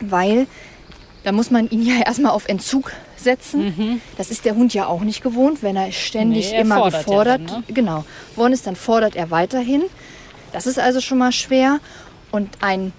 weil 0.00 0.46
da 1.24 1.32
muss 1.32 1.50
man 1.50 1.68
ihn 1.70 1.82
ja 1.82 2.04
erstmal 2.04 2.32
auf 2.32 2.48
Entzug 2.48 2.92
setzen. 3.16 3.64
Mhm. 3.64 4.00
Das 4.16 4.30
ist 4.30 4.44
der 4.44 4.54
Hund 4.54 4.74
ja 4.74 4.86
auch 4.86 5.02
nicht 5.02 5.22
gewohnt, 5.22 5.62
wenn 5.62 5.76
er 5.76 5.92
ständig 5.92 6.50
nee, 6.50 6.56
er 6.56 6.62
immer 6.62 6.90
gefordert 6.90 7.40
ja 7.40 7.46
dann, 7.46 7.64
ne? 7.66 7.72
genau 7.72 8.04
worden 8.34 8.52
ist, 8.52 8.66
dann 8.66 8.76
fordert 8.76 9.14
er 9.14 9.30
weiterhin. 9.30 9.82
Das 10.52 10.66
ist 10.66 10.78
also 10.78 11.00
schon 11.00 11.18
mal 11.18 11.32
schwer. 11.32 11.78
Und 12.30 12.48
ein 12.60 12.92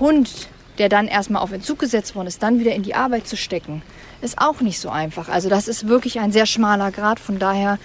Hund, 0.00 0.48
der 0.78 0.88
dann 0.88 1.06
erstmal 1.06 1.42
auf 1.42 1.52
Entzug 1.52 1.78
gesetzt 1.78 2.14
worden 2.14 2.26
ist, 2.26 2.42
dann 2.42 2.58
wieder 2.58 2.74
in 2.74 2.82
die 2.82 2.94
Arbeit 2.94 3.28
zu 3.28 3.36
stecken, 3.36 3.82
ist 4.20 4.38
auch 4.38 4.60
nicht 4.60 4.80
so 4.80 4.88
einfach. 4.88 5.28
Also 5.28 5.48
das 5.48 5.68
ist 5.68 5.88
wirklich 5.88 6.20
ein 6.20 6.32
sehr 6.32 6.46
schmaler 6.46 6.90
Grad. 6.90 7.20
Von 7.20 7.38
daher 7.38 7.78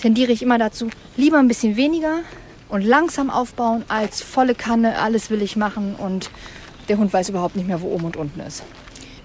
tendiere 0.00 0.32
ich 0.32 0.42
immer 0.42 0.58
dazu, 0.58 0.90
lieber 1.16 1.38
ein 1.38 1.48
bisschen 1.48 1.76
weniger 1.76 2.20
und 2.68 2.82
langsam 2.82 3.30
aufbauen, 3.30 3.84
als 3.88 4.20
volle 4.20 4.54
Kanne, 4.54 4.98
alles 4.98 5.30
will 5.30 5.42
ich 5.42 5.56
machen 5.56 5.94
und 5.94 6.30
der 6.88 6.98
Hund 6.98 7.12
weiß 7.12 7.28
überhaupt 7.28 7.56
nicht 7.56 7.66
mehr, 7.66 7.80
wo 7.80 7.88
oben 7.88 8.04
und 8.04 8.16
unten 8.16 8.40
ist. 8.40 8.62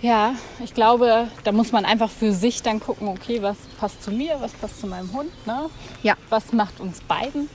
Ja, 0.02 0.34
ich 0.64 0.74
glaube, 0.74 1.28
da 1.44 1.52
muss 1.52 1.72
man 1.72 1.86
einfach 1.86 2.10
für 2.10 2.34
sich 2.34 2.64
dann 2.64 2.80
gucken, 2.80 3.08
okay, 3.08 3.42
was 3.42 3.58
passt 3.80 4.04
zu 4.04 4.12
mir, 4.12 4.38
was 4.40 4.52
passt 4.54 4.82
zu 4.82 4.88
meinem 4.88 5.12
Hund, 5.14 5.30
ne? 5.46 5.70
Ja. 6.02 6.16
Was 6.30 6.54
macht 6.54 6.80
uns 6.80 7.02
beiden 7.02 7.50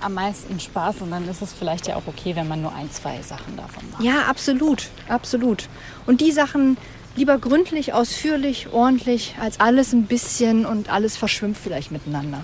am 0.00 0.14
meisten 0.14 0.58
Spaß 0.58 0.96
und 1.02 1.12
dann 1.12 1.28
ist 1.28 1.42
es 1.42 1.52
vielleicht 1.52 1.86
ja 1.86 1.96
auch 1.96 2.06
okay, 2.06 2.34
wenn 2.34 2.48
man 2.48 2.60
nur 2.60 2.74
ein, 2.74 2.90
zwei 2.90 3.22
Sachen 3.22 3.56
davon 3.56 3.84
macht. 3.92 4.02
Ja, 4.02 4.22
absolut, 4.22 4.88
absolut. 5.08 5.68
Und 6.06 6.20
die 6.20 6.32
Sachen 6.32 6.76
lieber 7.14 7.38
gründlich, 7.38 7.92
ausführlich, 7.92 8.72
ordentlich, 8.72 9.36
als 9.40 9.60
alles 9.60 9.92
ein 9.92 10.06
bisschen 10.06 10.66
und 10.66 10.88
alles 10.90 11.16
verschwimmt 11.16 11.56
vielleicht 11.56 11.92
miteinander. 11.92 12.40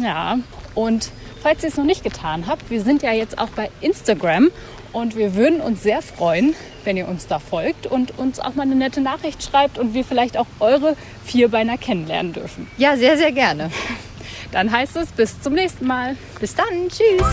Ja, 0.00 0.38
und 0.74 1.10
falls 1.40 1.62
ihr 1.62 1.68
es 1.68 1.76
noch 1.76 1.84
nicht 1.84 2.04
getan 2.04 2.46
habt, 2.46 2.70
wir 2.70 2.82
sind 2.82 3.02
ja 3.02 3.12
jetzt 3.12 3.38
auch 3.38 3.48
bei 3.48 3.70
Instagram 3.80 4.50
und 4.92 5.16
wir 5.16 5.34
würden 5.34 5.60
uns 5.60 5.82
sehr 5.82 6.02
freuen, 6.02 6.54
wenn 6.84 6.96
ihr 6.96 7.08
uns 7.08 7.26
da 7.26 7.38
folgt 7.38 7.86
und 7.86 8.18
uns 8.18 8.40
auch 8.40 8.54
mal 8.54 8.62
eine 8.62 8.74
nette 8.74 9.00
Nachricht 9.00 9.42
schreibt 9.42 9.78
und 9.78 9.94
wir 9.94 10.04
vielleicht 10.04 10.36
auch 10.36 10.46
eure 10.58 10.96
Vierbeiner 11.24 11.78
kennenlernen 11.78 12.32
dürfen. 12.32 12.68
Ja, 12.76 12.96
sehr, 12.96 13.16
sehr 13.16 13.32
gerne. 13.32 13.70
Dann 14.52 14.72
heißt 14.72 14.96
es 14.96 15.08
bis 15.12 15.40
zum 15.40 15.54
nächsten 15.54 15.86
Mal. 15.86 16.16
Bis 16.40 16.56
dann. 16.56 16.88
Tschüss. 16.88 17.24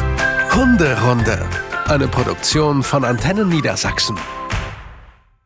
Hunderunde. 0.54 1.50
Eine 1.88 2.08
Produktion 2.08 2.84
von 2.84 3.04
Antennen 3.04 3.50
Niedersachsen. 3.50 4.18